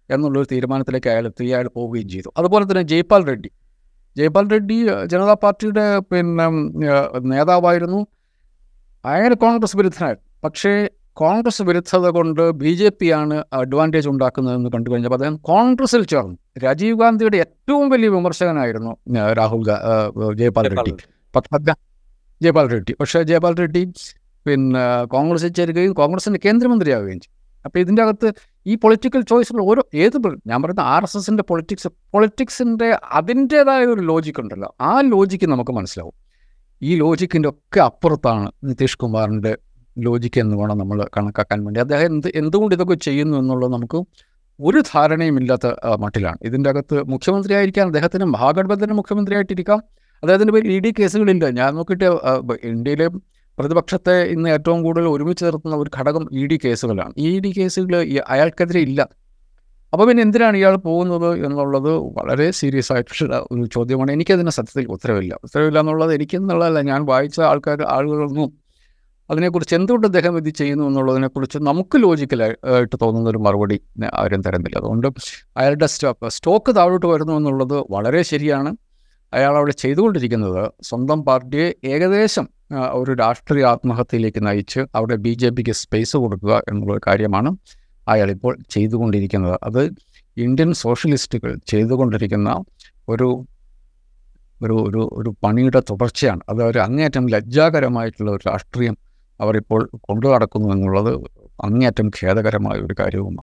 [0.09, 2.29] എന്നുള്ളൊരു തീരുമാനത്തിലേക്ക് അയാൾ എത്തി അയാൾ പോവുകയും ചെയ്തു.
[2.37, 3.49] അതുപോലെ തന്നെ ജയ്പാൽ റെഡ്ഡി.
[4.17, 6.47] ജയ്പാൽ റെഡ്ഡി ജനതാ പാർട്ടിയുടെ പിന്നെ
[7.33, 8.07] നേതാവായിരുന്നു.
[9.05, 10.29] അയാൾ കോൺഗ്രസ് വിരുദ്ധനായിരുന്നു.
[10.43, 10.89] പക്ഷേ
[11.21, 16.37] കോൺഗ്രസ് വിരുദ്ധത കൊണ്ട് ബി ജെ പി ആണ് അഡ്വാന്റേജ് ഉണ്ടാക്കുന്നതെന്ന് കണ്ടു കഴിഞ്ഞപ്പോൾ അദ്ദേഹം കോൺഗ്രസിൽ ചേർന്നു.
[16.63, 18.91] രാജീവ് ഗാന്ധിയുടെ ഏറ്റവും വലിയ വിമർശകനായിരുന്നു
[19.39, 19.63] രാഹുൽ
[20.41, 20.93] ജയ്പാൽ റെഡ്ഡി.
[22.41, 22.93] ജയ്പാൽ റെഡ്ഡി.
[23.01, 23.83] പക്ഷേ ജയ്പാൽ റെഡ്ഡി
[24.45, 27.33] പിന്നെ കോൺഗ്രസിൽ ചേരുകയും കോൺഗ്രസിന്റെ കേന്ദ്രമന്ത്രിയാവുകയും ചെയ്തു.
[27.65, 28.29] അപ്പോൾ ഇതിന്റെ അകത്ത്
[28.67, 30.17] ഈ പൊളിറ്റിക്കൽ ചോയ്സുകൾ ഓരോ ഏത്
[30.51, 34.69] ഞാൻ പറയുന്ന ആർ എസ് എസിന്റെ പൊളിറ്റിക്സ് പൊളിറ്റിക്സിന്റെ അതിന്റേതായ ഒരു ലോജിക് ഉണ്ടല്ലോ.
[34.81, 36.15] ആ ലോജിക്ക് നമുക്ക് മനസ്സിലാവും.
[36.81, 39.53] ഈ ലോജിക്കിന്റെ ഒക്കെ അപ്പുറത്താണ് നിതീഷ് കുമാറിന്റെ
[39.97, 41.79] ലോജിക്ക് എന്ന് വേണം നമ്മൾ കണക്കാക്കാൻ വേണ്ടി.
[41.79, 44.03] അദ്ദേഹം എന്ത് എന്തുകൊണ്ട് ഇതൊക്കെ ചെയ്യുന്നു എന്നുള്ളത് നമുക്ക്
[44.59, 45.67] ഒരു ധാരണയും ഇല്ലാത്ത
[45.99, 46.37] മട്ടിലാണ്.
[46.43, 49.77] ഇതിന്റെ അകത്ത് മുഖ്യമന്ത്രിയായിരിക്കാം അദ്ദേഹത്തിന് മഹാഗഠബന്ധന മുഖ്യമന്ത്രിയായിട്ടിരിക്കാം.
[50.23, 51.49] അദ്ദേഹത്തിന്റെ പേര് ഇ ഡി കേസുകളില്ല.
[51.49, 52.05] ഞാൻ നോക്കിയിട്ട്
[52.63, 53.07] ഇന്ത്യയിലെ
[53.59, 57.13] പ്രതിപക്ഷത്തെ ഇന്ന് ഏറ്റവും കൂടുതൽ ഒരുമിച്ച് നിർത്തുന്ന ഒരു ഘടകം ഇ ഡി കേസുകളാണ്.
[57.17, 57.95] ഇ ഡി കേസുകൾ
[58.27, 59.01] അയാൾക്കെതിരെ ഇല്ല.
[59.93, 64.11] അപ്പോൾ പിന്നെ എന്തിനാണ് ഇയാൾ പോകുന്നത് എന്നുള്ളത് വളരെ സീരിയസ് ആയിട്ടുള്ള ഒരു ചോദ്യമാണ്.
[64.11, 65.37] എനിക്കതിന് സത്യത്തിൽ ഉത്തരവില്ല.
[65.43, 66.81] ഉത്തരവില്ല എന്നുള്ളത് എനിക്കെന്നുള്ളതല്ല.
[66.81, 68.62] ഞാൻ വായിച്ച ആൾക്കാർ ആളുകളൊന്നും
[69.29, 73.81] അതിനെക്കുറിച്ച് എന്തുകൊണ്ട് അദ്ദേഹം ഇത് ചെയ്യുന്നു എന്നുള്ളതിനെക്കുറിച്ച് നമുക്ക് ലോജിക്കലായിട്ട് തോന്നുന്ന ഒരു മറുപടി
[74.13, 75.07] ആരും തരുന്നില്ല അതുകൊണ്ട്
[75.57, 78.75] അയാളുടെ സ്റ്റോ- സ്റ്റോക്ക് താഴോട്ട് വരുന്നു എന്നുള്ളത് വളരെ ശരിയാണ്.
[79.33, 82.49] അയാൾ അവിടെ ചെയ്തുകൊണ്ടിരിക്കുന്നത് സ്വന്തം പാർട്ടിയെ ഏകദേശം
[82.91, 87.55] ഒരു രാഷ്ട്രീയ ആത്മഹത്യയിലേക്ക് നയിച്ച് അവിടെ ബി ജെ പിക്ക് സ്പേസ് കൊടുക്കുക എന്നുള്ള കാര്യമാണ്
[88.07, 89.59] അയാളിപ്പോൾ ചെയ്തുകൊണ്ടിരിക്കുന്നത്.
[89.63, 89.89] അത്
[90.37, 92.63] ഇന്ത്യൻ സോഷ്യലിസ്റ്റുകൾ ചെയ്തുകൊണ്ടിരിക്കുന്ന
[93.09, 93.45] ഒരു
[94.63, 96.41] ഒരു ഒരു ഒരു പണിയുടെ തുടർച്ചയാണ്.
[96.49, 98.97] അത് ഒരു അങ്ങേയറ്റം ലജ്ജാകരമായിട്ടുള്ള ഒരു രാഷ്ട്രീയം
[99.41, 101.15] അവരിപ്പോൾ കൊണ്ടു നടക്കുന്നു എന്നുള്ളത്
[101.63, 103.43] അങ്ങേയറ്റം ഖേദകരമായ ഒരു കാര്യവുമാണ്.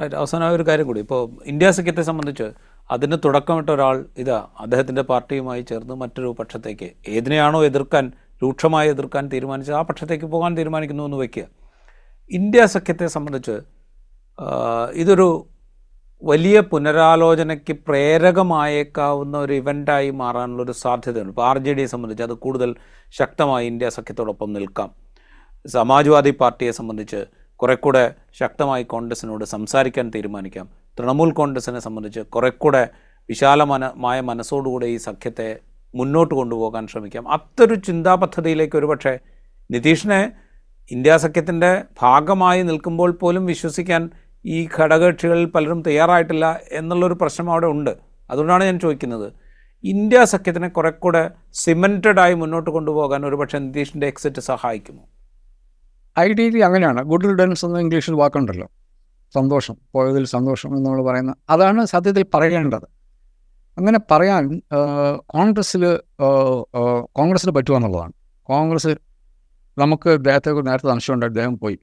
[0.00, 1.00] റൈറ്റ് അവസാനമായ ഒരു കാര്യം കൂടി.
[1.00, 2.52] ഇപ്പോൾ ഇന്ത്യ സഖ്യത്തെ സംബന്ധിച്ച്
[2.90, 9.82] അതിന് തുടക്കമിട്ട ഒരാൾ ഇതാ അദ്ദേഹത്തിന്റെ പാർട്ടിയുമായി ചേർന്ന് മറ്റൊരു പക്ഷത്തേക്ക് ഏതിനെയാണോ എതിർക്കാൻ രൂക്ഷമായി എതിർക്കാൻ തീരുമാനിച്ചത് ആ
[9.82, 11.44] പക്ഷത്തേക്ക് പോകാൻ തീരുമാനിക്കുന്നു എന്ന് വയ്ക്കുക
[12.30, 13.60] ഇന്ത്യ സഖ്യത്തെ സംബന്ധിച്ച്
[14.94, 15.48] ഇതൊരു
[16.22, 21.30] വലിയ പുനരാലോചനയ്ക്ക് പ്രേരകമായേക്കാവുന്ന ഒരു ഇവന്റായി മാറാനുള്ളൊരു സാധ്യതയുണ്ട്.
[21.30, 22.76] ഇപ്പോൾ ആർ ജെ ഡിയെ സംബന്ധിച്ച് അത് കൂടുതൽ
[23.10, 25.01] ശക്തമായി ഇന്ത്യ സഖ്യത്തോടൊപ്പം നിൽക്കാം.
[25.66, 27.24] സമാജ്വാദി പാർട്ടിയെ സംബന്ധിച്ച്
[27.56, 30.68] കുറെ കൂടെ ശക്തമായി കോൺഗ്രസിനോട് സംസാരിക്കാൻ തീരുമാനിക്കാം.
[30.98, 32.88] തൃണമൂൽ കോൺഗ്രസിനെ സംബന്ധിച്ച് കുറെ കൂടെ
[33.28, 35.58] വിശാലമനമായ മനസ്സോടുകൂടെ ഈ സഖ്യത്തെ
[35.94, 37.28] മുന്നോട്ട് കൊണ്ടുപോകാൻ ശ്രമിക്കാം.
[37.28, 39.18] അത്തൊരു ചിന്താ പദ്ധതിയിലേക്ക് ഒരുപക്ഷെ
[39.70, 40.32] നിതീഷിനെ
[40.90, 44.10] ഇന്ത്യ സഖ്യത്തിന്റെ ഭാഗമായി നിൽക്കുമ്പോൾ പോലും വിശ്വസിക്കാൻ
[44.46, 47.96] ഈ ഘടകകക്ഷികളിൽ പലരും തയ്യാറായിട്ടില്ല എന്നുള്ളൊരു പ്രശ്നം അവിടെ ഉണ്ട്.
[48.30, 49.32] അതുകൊണ്ടാണ് ഞാൻ ചോദിക്കുന്നത്.
[49.84, 55.08] ഇന്ത്യ സഖ്യത്തിനെ കുറെ കൂടെ സിമെന്റഡായി മുന്നോട്ട് കൊണ്ടുപോകാൻ ഒരുപക്ഷെ നിതീഷിന്റെ എക്സിറ്റ് സഹായിക്കുമോ?
[56.20, 57.02] ഐഡിയലി അങ്ങനെയാണ്.
[57.02, 58.66] ഗുഡ് റിഡൻസ് എന്ന ഇംഗ്ലീഷിൽ വാക്കുണ്ടല്ലോ.
[59.34, 62.86] സന്തോഷം പോയതിൽ സന്തോഷം എന്ന് നമ്മൾ പറയുന്ന അതാണ് സത്യത്തിൽ പറയേണ്ടത്.
[63.78, 64.62] അങ്ങനെ പറയാൻ
[65.26, 65.98] കോൺഗ്രസ്സിൽ
[67.12, 68.92] കോൺഗ്രസ്സിന് പറ്റുമെന്നുള്ളതാണ് കോൺഗ്രസ്
[69.78, 71.78] നമുക്ക് അദ്ദേഹത്തെ നേരത്തെ സംശയമുണ്ട് അദ്ദേഹം പോയി.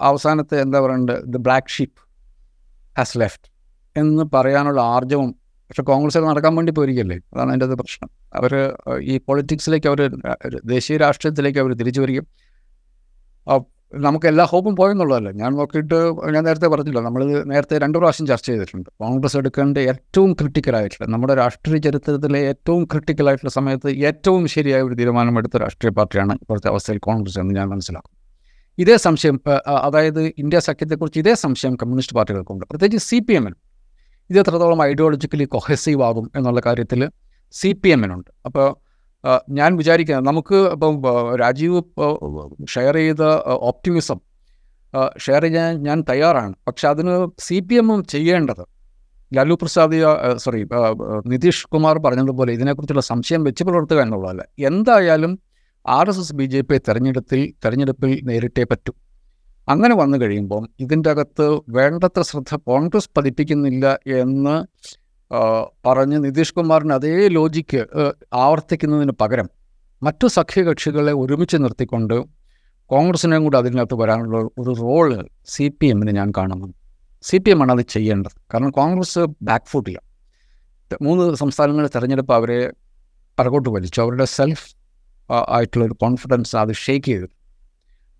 [0.00, 2.00] അവസാനത്തെ എന്താ പറയുന്നത് the black sheep
[2.98, 3.48] has left
[3.96, 5.30] എന്ന് പറയാനുള്ള ആർജവം
[5.70, 7.16] പക്ഷെ കോൺഗ്രസ്സിൽ നടക്കാൻ വേണ്ടി പോയിരിക്കല്ലേ?
[7.34, 8.10] അതാണ് അതിന്റെ പ്രശ്നം.
[8.34, 8.52] അവർ
[9.00, 10.00] ഈ പൊളിറ്റിക്സിലേക്ക് അവർ
[10.64, 12.26] ദേശീയ രാഷ്ട്രീയത്തിലേക്ക് അവർ തിരിച്ചു വരികയും
[14.04, 15.28] നമുക്ക് എല്ലാ ഹോപ്പും പോയെന്നുള്ളതല്ല.
[15.40, 15.98] ഞാൻ നോക്കിയിട്ട്
[16.34, 17.20] ഞാൻ നേരത്തെ പറഞ്ഞില്ല നമ്മൾ
[17.52, 18.88] നേരത്തെ രണ്ട് പ്രാവശ്യം ചർച്ച ചെയ്തിട്ടുണ്ട്.
[19.02, 25.92] കോൺഗ്രസ് എടുക്കേണ്ട ഏറ്റവും ക്രിട്ടിക്കലായിട്ടുള്ള നമ്മുടെ രാഷ്ട്രീയ ചരിത്രത്തിലെ ഏറ്റവും ക്രിട്ടിക്കലായിട്ടുള്ള സമയത്ത് ഏറ്റവും ശരിയായ ഒരു തീരുമാനമെടുത്ത രാഷ്ട്രീയ
[25.98, 28.12] പാർട്ടിയാണ് ഇപ്പോഴത്തെ അവസ്ഥയിൽ കോൺഗ്രസ് എന്ന് ഞാൻ മനസ്സിലാക്കും
[28.78, 29.36] ഇതേ സംശയം
[29.86, 32.64] അതായത് ഇന്ത്യ സഖ്യത്തെക്കുറിച്ച് ഇതേ സംശയം കമ്മ്യൂണിസ്റ്റ് പാർട്ടികൾക്കുണ്ട്.
[32.70, 33.56] പ്രത്യേകിച്ച് സി പി എമ്മിന്
[34.30, 37.00] ഇത് എത്രത്തോളം ഐഡിയോളജിക്കലി കൊഹസീവ് ആകും എന്നുള്ള കാര്യത്തിൽ
[37.54, 38.66] സി പി എമ്മിനുണ്ട് അപ്പോൾ
[39.58, 40.94] ഞാൻ വിചാരിക്കുന്നത് നമുക്ക് ഇപ്പം
[41.42, 41.80] രാജീവ്
[42.74, 43.22] ഷെയർ ചെയ്ത
[43.68, 44.18] ഓപ്റ്റിമിസം
[45.24, 46.54] ഷെയർ ചെയ്യാൻ ഞാൻ തയ്യാറാണ്.
[46.68, 47.14] പക്ഷെ അതിന്
[47.46, 48.62] സി പി എമ്മും ചെയ്യേണ്ടത്.
[49.32, 49.98] ലാലു പ്രസാദ്
[50.36, 50.60] സോറി
[51.26, 54.42] നിതീഷ് കുമാർ പറഞ്ഞതുപോലെ ഇതിനെക്കുറിച്ചുള്ള സംശയം വെച്ച് പുലർത്തുക എന്നുള്ളതല്ല.
[54.66, 55.32] എന്തായാലും
[55.86, 58.92] R S S B J P തെരഞ്ഞെടുപ്പിൽ തെരഞ്ഞെടുപ്പിൽ നേരിട്ടേ പറ്റൂ.
[59.68, 64.56] അങ്ങനെ വന്നു കഴിയുമ്പം ഇതിന്റെ അകത്ത് വേണ്ടത്ര ശ്രദ്ധ കോൺഗ്രസ് പതിപ്പിക്കുന്നില്ല എന്ന്
[65.86, 67.80] പറഞ്ഞ് നിതീഷ് കുമാറിന് അതേ ലോജിക്ക്
[68.34, 69.48] ആവർത്തിക്കുന്നതിന് പകരം
[70.02, 72.24] മറ്റു സഖ്യകക്ഷികളെ ഒരുമിച്ച് നിർത്തിക്കൊണ്ട്
[72.90, 76.74] കോൺഗ്രസിനെയും കൂടി അതിനകത്ത് വരാനുള്ള ഒരു റോൾ സി പി എമ്മിന് ഞാൻ കാണുന്നു.
[77.22, 78.32] സി പി എമ്മാണ് അത് ചെയ്യേണ്ടത്.
[78.52, 79.66] കാരണം കോൺഗ്രസ് ബാക്ക്
[81.02, 82.72] മൂന്ന് സംസ്ഥാനങ്ങളിൽ തെരഞ്ഞെടുപ്പ് അവരെ
[83.38, 84.00] പിറകോട്ട് വലിച്ചു.
[84.00, 84.66] അവരുടെ സെൽഫ്
[85.48, 87.26] ആയിട്ടുള്ള ഒരു കോൺഫിഡൻസ് അത് ഷേക്ക് ചെയ്തു.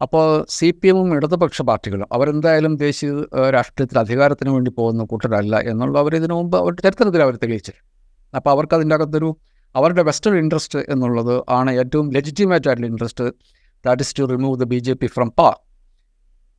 [0.01, 3.11] അപ്പോൾ സി പി എമ്മും ഇടതുപക്ഷ പാർട്ടികളും അവരെന്തായാലും ദേശീയ
[3.51, 7.73] രാഷ്ട്രീയത്തിൽ അധികാരത്തിന് വേണ്ടി പോകുന്ന കൂട്ടരല്ല എന്നുള്ള അവർ ഇതിനു മുമ്പ് അവരുടെ ചരിത്രത്തിൽ അവർ തെളിയിച്ചു
[8.35, 9.31] അപ്പോൾ അവർക്ക് അതിന്റെ അകത്തൊരു
[9.75, 13.25] അവരുടെ വെസ്റ്റേൺ ഇൻട്രസ്റ്റ് എന്നുള്ളത് ആണ് ഏറ്റവും ലെജിറ്റിമേറ്റ് ആയിട്ടുള്ള interest
[13.85, 15.57] that is to remove the B J P from power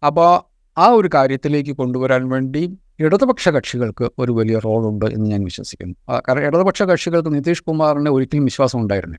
[0.03, 0.29] അപ്പോൾ
[0.77, 2.61] ആ ഒരു കാര്യത്തിലേക്ക് കൊണ്ടുവരാൻ വേണ്ടി
[2.99, 5.95] ഇടതുപക്ഷ കക്ഷികൾക്ക് ഒരു വലിയ റോളുണ്ട് എന്ന് ഞാൻ വിശ്വസിക്കുന്നു.
[6.27, 9.17] കാരണം ഇടതുപക്ഷ കക്ഷികൾക്ക് നിതീഷ് കുമാറിന് ഒരിക്കലും വിശ്വാസം ഉണ്ടായിരുന്നു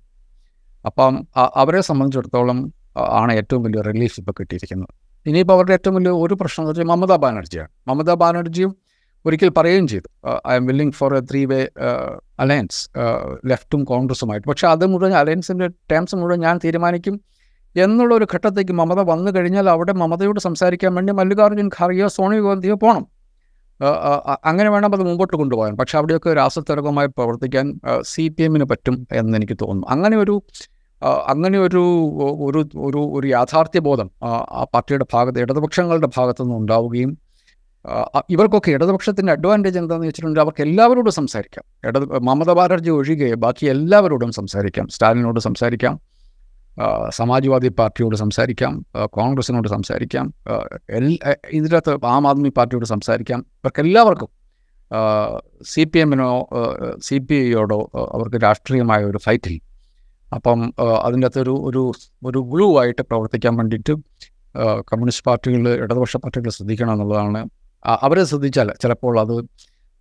[0.85, 1.15] അപ്പം
[1.55, 2.59] അവരെ സംബന്ധിച്ചിടത്തോളം
[2.97, 4.93] ആണ് ഏറ്റവും വലിയ റിലീഫ് ഇപ്പോൾ കിട്ടിയിരിക്കുന്നത്.
[5.27, 7.71] ഇനിയിപ്പോൾ അവരുടെ ഏറ്റവും വലിയ ഒരു പ്രശ്നം എന്ന് വെച്ചാൽ മമതാ ബാനർജിയാണ്.
[7.89, 8.77] മമതാ ബാനർജിയും
[9.25, 10.09] ഒരിക്കൽ പറയുകയും ചെയ്തു.
[10.55, 11.61] I'm willing for a three way
[12.41, 12.81] alliance
[13.47, 14.49] ലെഫ്റ്റും കോൺഗ്രസുമായിട്ട്.
[14.49, 17.21] പക്ഷേ അത് മുഴുവൻ അലയൻസിന്റെ ടേംസ് മുഴുവൻ ഞാൻ തീരുമാനിക്കും
[17.77, 23.07] എന്നുള്ള ഒരു ഘട്ടത്തേക്ക് മമത വന്നു കഴിഞ്ഞാൽ അവിടെ മമതയോട് സംസാരിക്കാൻ വേണ്ടി മല്ലികാർജുൻ ഖാർഗെയോ സോണി ഗാന്ധിയോ പോകണം
[24.45, 25.75] അങ്ങനെ വേണം അത് മുമ്പോട്ട് കൊണ്ടുപോകാൻ.
[25.77, 27.67] പക്ഷെ അവിടെയൊക്കെ രാസത്തിറകമായി പ്രവർത്തിക്കാൻ
[28.05, 29.87] സി പി എമ്മിന് പറ്റും എന്ന് എനിക്ക് തോന്നുന്നു.
[29.95, 30.35] അങ്ങനെ ഒരു
[31.03, 31.83] അങ്ങനെ ഒരു
[32.43, 37.19] ഒരു ഒരു ഒരു യാഥാർത്ഥ്യബോധം ആ, പാർട്ടിയുടെ ഭാഗത്ത് ഇടതുപക്ഷങ്ങളുടെ ഭാഗത്തു നിന്ന് ഉണ്ടാവുകയും
[38.31, 41.65] ഇവർക്കൊക്കെ ഇടതുപക്ഷത്തിന്റെ അഡ്വാന്റേജ് എന്താണെന്ന് വെച്ചിട്ടുണ്ടെങ്കിൽ അവർക്ക് എല്ലാവരോടും സംസാരിക്കാം.
[41.89, 44.89] ഇടത് മമത ബാനർജി ഒഴികെ ബാക്കി എല്ലാവരോടും സംസാരിക്കാം.
[44.89, 46.01] സ്റ്റാലിനോട് സംസാരിക്കാം
[47.09, 50.35] സമാജ്വാദി പാർട്ടിയോട് സംസാരിക്കാം കോൺഗ്രസിനോട് സംസാരിക്കാം
[50.91, 51.19] എൽ-
[51.51, 53.41] ഇതിനകത്ത് ആം ആദ്മി പാർട്ടിയോട് സംസാരിക്കാം.
[53.41, 54.29] ഇവർക്ക് എല്ലാവർക്കും
[55.63, 56.49] സി പി എമ്മിനോ
[57.03, 59.70] സി പി ഐയോടോ അവർക്ക് രാഷ്ട്രീയമായ ഒരു ഫൈറ്റിൽ
[60.33, 60.61] അപ്പം
[61.07, 61.83] അതിന്റെ അകത്തൊരു ഒരു
[62.29, 63.95] ഒരു ഗ്ലൂ ആയിട്ട് പ്രവർത്തിക്കാൻ വേണ്ടിയിട്ട്
[64.91, 67.41] കമ്മ്യൂണിസ്റ്റ് പാർട്ടികൾ ഇടതുപക്ഷ പാർട്ടികൾ ശ്രദ്ധിക്കണം എന്നുള്ളതാണ്.
[68.07, 69.37] അവരെ ശ്രദ്ധിച്ചാൽ ചിലപ്പോൾ അത്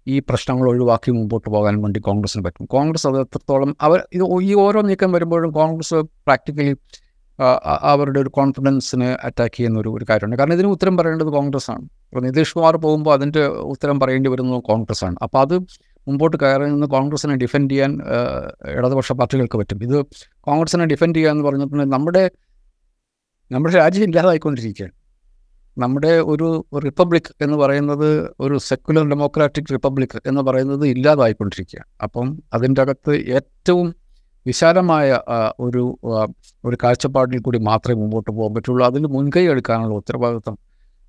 [0.08, 2.65] ഈ പ്രശ്നങ്ങൾ ഒഴിവാക്കി മുമ്പോട്ട് പോകാൻ വേണ്ടി കോൺഗ്രസ്സിന് പറ്റും.
[2.76, 6.74] കോൺഗ്രസ് അത് എത്രത്തോളം അവർ ഇത് ഈ ഓരോ നീക്കം വരുമ്പോഴും കോൺഗ്രസ് പ്രാക്ടിക്കലി
[7.92, 10.38] അവരുടെ ഒരു കോൺഫിഡൻസിന് അറ്റാക്ക് ചെയ്യുന്ന ഒരു ഒരു കാര്യമുണ്ട്.
[10.39, 11.86] കാരണം ഇതിന് ഉത്തരം പറയേണ്ടത് കോൺഗ്രസ് ആണ്
[12.28, 15.56] നിതീഷ് കുമാർ പോകുമ്പോൾ അതിന്റെ ഉത്തരം പറയേണ്ടി വരുന്നത് കോൺഗ്രസ് ആണ് അപ്പോൾ അത്
[16.08, 18.00] മുമ്പോട്ട് കയറി നിന്ന് കോൺഗ്രസിനെ ഡിഫെൻഡ് ചെയ്യാൻ
[18.78, 19.84] ഇടതുപക്ഷ പാർട്ടികൾക്ക് പറ്റും.
[19.84, 19.98] ഇത്
[20.40, 22.32] കോൺഗ്രസിനെ ഡിഫെൻഡ് ചെയ്യുക എന്ന് പറഞ്ഞിട്ടുണ്ടെങ്കിൽ നമ്മുടെ
[23.52, 24.96] നമ്മുടെ രാജ്യം ഇല്ലാതായിക്കൊണ്ടിരിക്കുകയാണ്
[25.78, 33.14] നമ്മുടെ ഒരു റിപ്പബ്ലിക് എന്ന് പറയുന്നത് ഒരു സെക്കുലർ ഡെമോക്രാറ്റിക് റിപ്പബ്ലിക് എന്ന് പറയുന്നത് ഇല്ലാതായിക്കൊണ്ടിരിക്കുകയാണ് അപ്പം അതിന്റെ അകത്ത്
[33.38, 33.96] ഏറ്റവും
[34.48, 35.20] വിശാലമായ
[35.60, 35.98] ഒരു
[36.66, 38.86] ഒരു കാഴ്ചപ്പാടിൽ കൂടി മാത്രമേ മുമ്പോട്ട് പോകാൻ പറ്റുള്ളൂ.
[38.86, 40.58] അതിന് മുൻകൈ എടുക്കാനുള്ള ഉത്തരവാദിത്വം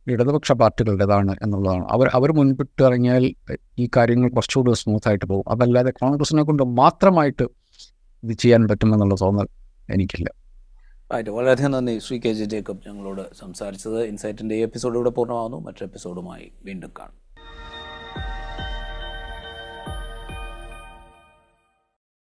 [0.09, 1.87] ഇടതുപക്ഷ പാർട്ടികളുടേതാണ് എന്നുള്ളതാണ്.
[1.91, 3.35] അവർ അവർ മുൻപിട്ട് ഇറങ്ങിയാൽ
[3.79, 5.45] ഈ കാര്യങ്ങൾ കുറച്ചുകൂടി സ്മൂത്തായിട്ട് പോകും.
[5.49, 7.43] അതല്ലാതെ കോൺഗ്രസിനെ കൊണ്ട് മാത്രമായിട്ട്
[8.25, 9.47] ഇത് ചെയ്യാൻ പറ്റുമെന്നുള്ള തോന്നൽ
[9.91, 10.31] എനിക്കില്ല.
[11.13, 11.99] ആയിട്ട് വളരെയധികം നന്ദി.
[11.99, 14.03] ശ്രീ കെ ജെ ജേക്കബ് ഞങ്ങളോട് സംസാരിച്ചത്.
[14.03, 15.57] ഇൻസൈറ്റിന്റെ ഈ എപ്പിസോഡ് ഇവിടെ പൂർണമാകുന്നു.
[15.57, 17.30] മറ്റൊരു എപ്പിസോഡുമായി വീണ്ടും കാണും.